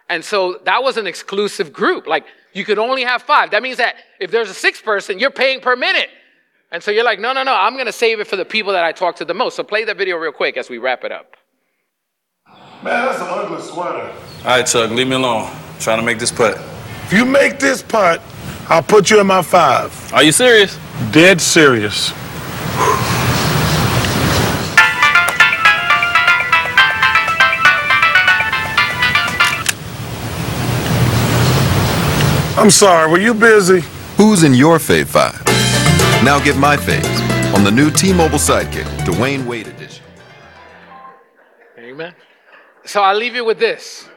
And 0.09 0.23
so 0.23 0.59
that 0.65 0.83
was 0.83 0.97
an 0.97 1.07
exclusive 1.07 1.73
group. 1.73 2.07
Like 2.07 2.25
you 2.53 2.63
could 2.63 2.79
only 2.79 3.03
have 3.03 3.21
five. 3.23 3.51
That 3.51 3.63
means 3.63 3.77
that 3.77 3.95
if 4.19 4.31
there's 4.31 4.49
a 4.49 4.53
sixth 4.53 4.83
person, 4.83 5.19
you're 5.19 5.31
paying 5.31 5.59
per 5.59 5.75
minute. 5.75 6.09
And 6.71 6.83
so 6.83 6.91
you're 6.91 7.03
like, 7.03 7.19
no, 7.19 7.33
no, 7.33 7.43
no, 7.43 7.53
I'm 7.53 7.73
going 7.73 7.85
to 7.85 7.91
save 7.91 8.19
it 8.19 8.27
for 8.27 8.35
the 8.35 8.45
people 8.45 8.73
that 8.73 8.83
I 8.83 8.91
talk 8.91 9.15
to 9.17 9.25
the 9.25 9.33
most. 9.33 9.55
So 9.55 9.63
play 9.63 9.85
that 9.85 9.97
video 9.97 10.17
real 10.17 10.31
quick 10.31 10.57
as 10.57 10.69
we 10.69 10.77
wrap 10.77 11.03
it 11.03 11.11
up. 11.11 11.35
Man, 12.83 13.05
that's 13.05 13.21
an 13.21 13.27
ugly 13.29 13.61
sweater. 13.61 14.11
All 14.39 14.45
right, 14.45 14.65
Chuck, 14.65 14.91
leave 14.91 15.07
me 15.07 15.15
alone. 15.15 15.49
I'm 15.51 15.79
trying 15.79 15.99
to 15.99 16.05
make 16.05 16.19
this 16.19 16.31
putt. 16.31 16.57
If 17.05 17.13
you 17.13 17.25
make 17.25 17.59
this 17.59 17.81
putt, 17.81 18.21
I'll 18.67 18.83
put 18.83 19.09
you 19.09 19.19
in 19.19 19.27
my 19.27 19.41
five. 19.41 20.13
Are 20.13 20.23
you 20.23 20.31
serious? 20.31 20.77
Dead 21.11 21.39
serious. 21.39 22.11
I'm 32.57 32.69
sorry, 32.69 33.11
were 33.11 33.19
you 33.19 33.33
busy? 33.33 33.81
Who's 34.15 34.43
in 34.43 34.53
your 34.53 34.77
fave 34.77 35.07
five? 35.07 35.43
Now 36.23 36.39
get 36.41 36.55
my 36.55 36.77
faves 36.77 37.53
on 37.53 37.65
the 37.65 37.69
new 37.69 37.91
T-Mobile 37.91 38.37
Sidekick, 38.37 38.85
Dwyane 38.99 39.45
Wade 39.45 39.67
edition. 39.67 40.05
Amen. 41.77 42.15
So 42.85 43.01
I'll 43.01 43.17
leave 43.17 43.35
you 43.35 43.43
with 43.43 43.59
this. 43.59 44.07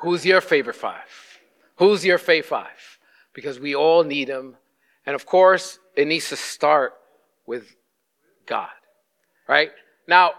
Who's 0.00 0.26
your 0.26 0.40
favorite 0.40 0.74
five? 0.74 1.06
Who's 1.76 2.04
your 2.04 2.18
fave 2.18 2.46
five? 2.46 2.98
Because 3.32 3.60
we 3.60 3.76
all 3.76 4.02
need 4.02 4.26
them. 4.26 4.56
And 5.06 5.14
of 5.14 5.24
course, 5.24 5.78
it 5.94 6.08
needs 6.08 6.30
to 6.30 6.36
start 6.36 6.94
with 7.46 7.76
God. 8.44 8.70
Right? 9.46 9.70
Now, 10.08 10.32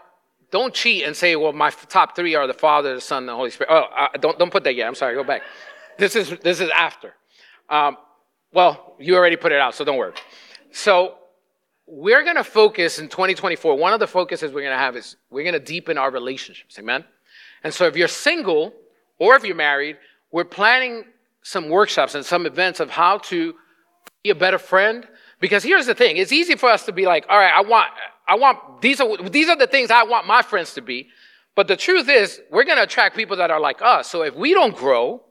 don't 0.51 0.73
cheat 0.73 1.05
and 1.05 1.15
say, 1.15 1.37
well, 1.37 1.53
my 1.53 1.69
top 1.69 2.17
three 2.17 2.35
are 2.35 2.47
the 2.47 2.53
Father, 2.53 2.95
the 2.95 3.01
Son, 3.01 3.19
and 3.23 3.29
the 3.29 3.35
Holy 3.35 3.49
Spirit. 3.49 3.71
Oh, 3.71 3.85
uh, 3.95 4.09
don't, 4.19 4.37
don't 4.37 4.51
put 4.51 4.65
that 4.65 4.75
yet. 4.75 4.87
I'm 4.87 4.95
sorry. 4.95 5.15
Go 5.15 5.23
back. 5.23 5.41
This 5.97 6.15
is, 6.15 6.29
this 6.39 6.59
is 6.59 6.69
after. 6.69 7.13
Um, 7.69 7.97
well, 8.53 8.95
you 8.99 9.15
already 9.15 9.35
put 9.35 9.51
it 9.51 9.59
out, 9.59 9.75
so 9.75 9.83
don't 9.83 9.97
worry. 9.97 10.13
So 10.71 11.15
we're 11.87 12.23
going 12.23 12.35
to 12.35 12.43
focus 12.43 12.99
in 12.99 13.09
2024. 13.09 13.77
One 13.77 13.93
of 13.93 13.99
the 13.99 14.07
focuses 14.07 14.51
we're 14.51 14.61
going 14.61 14.73
to 14.73 14.77
have 14.77 14.95
is 14.95 15.15
we're 15.29 15.43
going 15.43 15.53
to 15.53 15.59
deepen 15.59 15.97
our 15.97 16.11
relationships. 16.11 16.77
Amen. 16.79 17.03
And 17.63 17.73
so 17.73 17.85
if 17.85 17.95
you're 17.95 18.07
single 18.07 18.73
or 19.19 19.35
if 19.35 19.43
you're 19.43 19.55
married, 19.55 19.97
we're 20.31 20.45
planning 20.45 21.05
some 21.43 21.69
workshops 21.69 22.15
and 22.15 22.25
some 22.25 22.45
events 22.45 22.79
of 22.79 22.89
how 22.89 23.17
to 23.19 23.53
be 24.23 24.29
a 24.29 24.35
better 24.35 24.57
friend. 24.57 25.07
Because 25.39 25.63
here's 25.63 25.85
the 25.85 25.95
thing: 25.95 26.17
it's 26.17 26.31
easy 26.31 26.55
for 26.55 26.69
us 26.69 26.85
to 26.85 26.91
be 26.91 27.05
like, 27.05 27.25
"All 27.29 27.37
right, 27.37 27.53
I 27.53 27.61
want, 27.61 27.89
I 28.27 28.35
want 28.35 28.81
these 28.81 29.01
are 29.01 29.17
these 29.29 29.49
are 29.49 29.57
the 29.57 29.67
things 29.67 29.91
I 29.91 30.03
want 30.03 30.25
my 30.25 30.41
friends 30.41 30.73
to 30.75 30.81
be." 30.81 31.09
But 31.55 31.67
the 31.67 31.75
truth 31.75 32.09
is, 32.09 32.41
we're 32.49 32.63
going 32.63 32.77
to 32.77 32.83
attract 32.83 33.15
people 33.15 33.37
that 33.37 33.51
are 33.51 33.59
like 33.59 33.81
us. 33.81 34.09
So 34.09 34.23
if 34.23 34.35
we 34.35 34.53
don't 34.53 34.75
grow, 34.75 35.21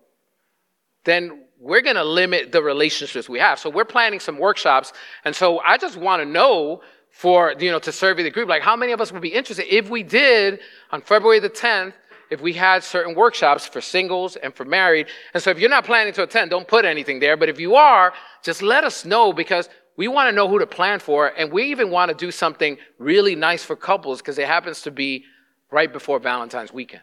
then 1.05 1.45
we're 1.59 1.81
going 1.81 1.97
to 1.97 2.05
limit 2.05 2.53
the 2.53 2.63
relationships 2.63 3.29
we 3.29 3.39
have. 3.39 3.59
So 3.59 3.71
we're 3.71 3.85
planning 3.85 4.21
some 4.21 4.39
workshops. 4.39 4.93
And 5.25 5.35
so 5.35 5.61
I 5.61 5.79
just 5.79 5.97
want 5.97 6.21
to 6.23 6.27
know 6.27 6.83
for, 7.11 7.55
you 7.59 7.71
know, 7.71 7.79
to 7.79 7.93
survey 7.93 8.23
the 8.23 8.31
group. 8.31 8.49
Like, 8.49 8.63
how 8.63 8.75
many 8.75 8.93
of 8.93 9.01
us 9.01 9.13
would 9.13 9.23
be 9.23 9.33
interested 9.33 9.73
if 9.73 9.89
we 9.89 10.03
did 10.03 10.61
on 10.91 11.03
February 11.03 11.39
the 11.39 11.51
10th, 11.51 11.93
if 12.31 12.41
we 12.41 12.55
had 12.55 12.83
certain 12.83 13.15
workshops 13.15 13.67
for 13.67 13.81
singles 13.81 14.37
and 14.37 14.55
for 14.55 14.65
married. 14.65 15.07
And 15.35 15.43
so 15.43 15.51
if 15.51 15.59
you're 15.59 15.69
not 15.69 15.85
planning 15.85 16.15
to 16.15 16.23
attend, 16.23 16.51
don't 16.51 16.67
put 16.67 16.87
anything 16.87 17.21
there. 17.21 17.37
But 17.37 17.51
if 17.51 17.61
you 17.61 17.75
are, 17.75 18.15
just 18.43 18.63
let 18.63 18.85
us 18.85 19.05
know 19.05 19.35
because 19.35 19.69
we 19.99 20.09
want 20.09 20.31
to 20.31 20.33
know 20.35 20.49
who 20.49 20.59
to 20.59 20.67
plan 20.67 20.99
for. 20.99 21.29
And 21.29 21.53
we 21.53 21.65
even 21.65 21.91
want 21.91 22.09
to 22.09 22.15
do 22.17 22.31
something 22.31 22.79
really 22.99 23.35
nice 23.35 23.63
for 23.63 23.77
couples 23.77 24.23
because 24.23 24.39
it 24.39 24.47
happens 24.47 24.81
to 24.83 24.91
be 24.91 25.25
right 25.71 25.93
before 25.93 26.19
Valentine's 26.19 26.73
weekend. 26.73 27.03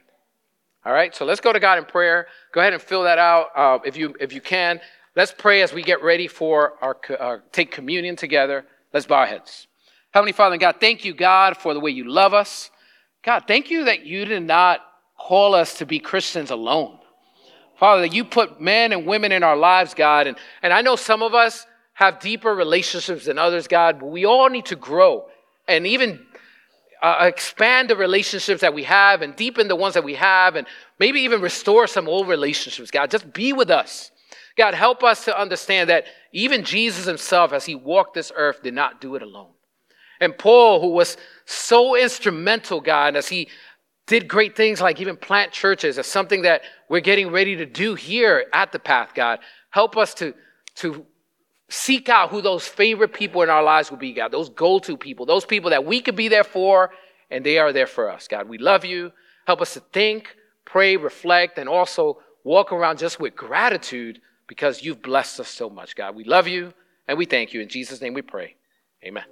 All 0.86 0.94
right, 0.94 1.14
so 1.14 1.26
let's 1.26 1.42
go 1.42 1.52
to 1.52 1.60
God 1.60 1.78
in 1.78 1.86
prayer. 1.86 2.28
Go 2.54 2.62
ahead 2.62 2.74
and 2.74 2.82
fill 2.82 3.04
that 3.04 3.18
out 3.18 3.48
uh, 3.56 3.80
if 3.84 3.98
you 3.98 4.16
if 4.20 4.32
you 4.32 4.42
can. 4.42 4.80
Let's 5.16 5.34
pray 5.38 5.62
as 5.62 5.74
we 5.74 5.84
get 5.84 6.02
ready 6.02 6.28
for 6.28 6.74
our 6.82 6.98
uh, 7.20 7.38
take 7.52 7.72
communion 7.72 8.16
together. 8.16 8.66
Let's 8.94 9.06
bow 9.06 9.18
our 9.18 9.26
heads. 9.26 9.68
Heavenly 10.12 10.32
Father, 10.32 10.54
and 10.54 10.62
God, 10.62 10.78
thank 10.80 11.04
you, 11.04 11.14
God, 11.14 11.58
for 11.58 11.74
the 11.74 11.80
way 11.80 11.92
you 11.92 12.10
love 12.10 12.34
us. 12.34 12.72
God, 13.24 13.44
thank 13.48 13.70
you 13.70 13.86
that 13.86 14.06
you 14.06 14.26
did 14.26 14.44
not 14.44 14.80
call 15.18 15.54
us 15.54 15.76
to 15.80 15.86
be 15.86 16.00
Christians 16.00 16.50
alone. 16.50 16.98
Father, 17.78 18.02
that 18.02 18.14
you 18.14 18.24
put 18.24 18.60
men 18.60 18.92
and 18.94 19.06
women 19.06 19.32
in 19.32 19.44
our 19.44 19.58
lives, 19.58 19.94
God. 19.94 20.28
And, 20.28 20.38
and 20.62 20.74
I 20.74 20.82
know 20.82 20.96
some 20.96 21.22
of 21.22 21.34
us 21.34 21.66
have 21.94 22.20
deeper 22.20 22.54
relationships 22.54 23.26
than 23.26 23.38
others, 23.38 23.68
God, 23.68 24.00
but 24.00 24.08
we 24.08 24.26
all 24.26 24.50
need 24.50 24.66
to 24.68 24.76
grow 24.76 25.26
and 25.70 25.86
even 25.86 26.26
uh, 27.02 27.18
expand 27.22 27.90
the 27.90 27.96
relationships 27.96 28.62
that 28.62 28.74
we 28.74 28.84
have 28.84 29.22
and 29.22 29.36
deepen 29.36 29.68
the 29.68 29.76
ones 29.76 29.94
that 29.94 30.04
we 30.04 30.16
have 30.16 30.56
and 30.56 30.68
maybe 31.00 31.22
even 31.22 31.42
restore 31.42 31.88
some 31.88 32.08
old 32.08 32.28
relationships, 32.28 32.92
God. 32.92 33.10
Just 33.10 33.32
be 33.34 33.54
with 33.54 33.70
us. 33.70 34.12
God, 34.58 34.74
help 34.74 35.04
us 35.04 35.24
to 35.26 35.40
understand 35.40 35.90
that 35.90 36.06
even 36.34 36.64
Jesus 36.64 37.06
himself, 37.06 37.54
as 37.54 37.66
he 37.66 37.76
walked 37.76 38.14
this 38.14 38.32
earth, 38.36 38.62
did 38.62 38.74
not 38.74 39.00
do 39.00 39.16
it 39.16 39.22
alone. 39.22 39.52
And 40.20 40.38
Paul, 40.38 40.82
who 40.82 40.90
was 40.90 41.16
so 41.46 41.96
instrumental, 41.96 42.82
God, 42.82 43.16
as 43.16 43.30
he 43.30 43.48
did 44.06 44.28
great 44.28 44.58
things 44.58 44.82
like 44.82 45.00
even 45.00 45.16
plant 45.16 45.54
churches, 45.54 45.98
is 45.98 46.08
something 46.08 46.42
that 46.42 46.64
we're 46.90 47.00
getting 47.00 47.32
ready 47.32 47.56
to 47.56 47.66
do 47.66 47.96
here 47.96 48.48
at 48.52 48.72
the 48.72 48.80
path, 48.80 49.12
God. 49.14 49.40
Help 49.70 49.96
us 49.96 50.14
to, 50.16 50.34
to 50.76 51.06
seek 51.70 52.10
out 52.10 52.30
who 52.30 52.42
those 52.42 52.68
favorite 52.68 53.14
people 53.14 53.42
in 53.42 53.50
our 53.50 53.64
lives 53.64 53.90
will 53.90 53.98
be, 53.98 54.14
God. 54.14 54.32
Those 54.32 54.50
go 54.50 54.80
to 54.80 54.98
people, 54.98 55.26
those 55.26 55.46
people 55.46 55.70
that 55.70 55.86
we 55.86 56.02
could 56.02 56.16
be 56.16 56.28
there 56.28 56.44
for, 56.44 56.92
and 57.32 57.46
they 57.46 57.58
are 57.60 57.72
there 57.72 57.88
for 57.88 58.10
us, 58.10 58.28
God. 58.28 58.50
We 58.50 58.58
love 58.58 58.84
you. 58.84 59.12
Help 59.46 59.62
us 59.62 59.74
to 59.76 59.80
think, 59.80 60.36
pray, 60.66 60.98
reflect, 60.98 61.58
and 61.58 61.70
also 61.70 62.20
walk 62.44 62.72
around 62.72 62.98
just 62.98 63.20
with 63.20 63.36
gratitude 63.36 64.20
because 64.48 64.84
you've 64.84 65.02
blessed 65.02 65.40
us 65.40 65.50
so 65.50 65.70
much, 65.70 65.96
God. 65.96 66.16
We 66.16 66.24
love 66.24 66.48
you 66.48 66.74
and 67.08 67.18
we 67.18 67.26
thank 67.26 67.54
you. 67.54 67.62
In 67.62 67.70
Jesus' 67.70 68.02
name 68.02 68.14
we 68.14 68.22
pray. 68.22 68.56
Amen. 69.04 69.24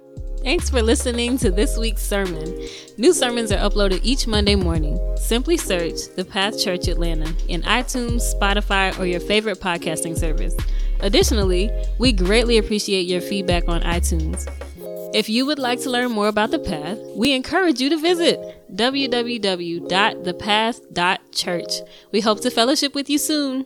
Thanks 0.42 0.70
for 0.70 0.80
listening 0.80 1.36
to 1.38 1.50
this 1.50 1.76
week's 1.76 2.02
sermon. 2.02 2.66
New 2.96 3.12
sermons 3.12 3.52
are 3.52 3.58
uploaded 3.58 4.00
each 4.02 4.26
Monday 4.26 4.54
morning. 4.54 4.98
Simply 5.16 5.56
search 5.56 6.14
The 6.16 6.24
Path 6.24 6.58
Church 6.58 6.88
Atlanta 6.88 7.34
in 7.48 7.62
iTunes, 7.62 8.22
Spotify, 8.34 8.98
or 8.98 9.04
your 9.04 9.20
favorite 9.20 9.60
podcasting 9.60 10.16
service. 10.16 10.56
Additionally, 11.00 11.70
we 11.98 12.12
greatly 12.12 12.58
appreciate 12.58 13.06
your 13.06 13.20
feedback 13.20 13.68
on 13.68 13.82
iTunes. 13.82 14.48
If 15.14 15.28
you 15.28 15.46
would 15.46 15.58
like 15.58 15.80
to 15.82 15.90
learn 15.90 16.12
more 16.12 16.28
about 16.28 16.50
The 16.50 16.58
Path, 16.58 16.98
we 17.16 17.32
encourage 17.32 17.80
you 17.80 17.88
to 17.90 17.96
visit 17.96 18.38
www.thepath.church. 18.74 21.72
We 22.12 22.20
hope 22.20 22.40
to 22.40 22.50
fellowship 22.50 22.94
with 22.94 23.08
you 23.08 23.18
soon. 23.18 23.64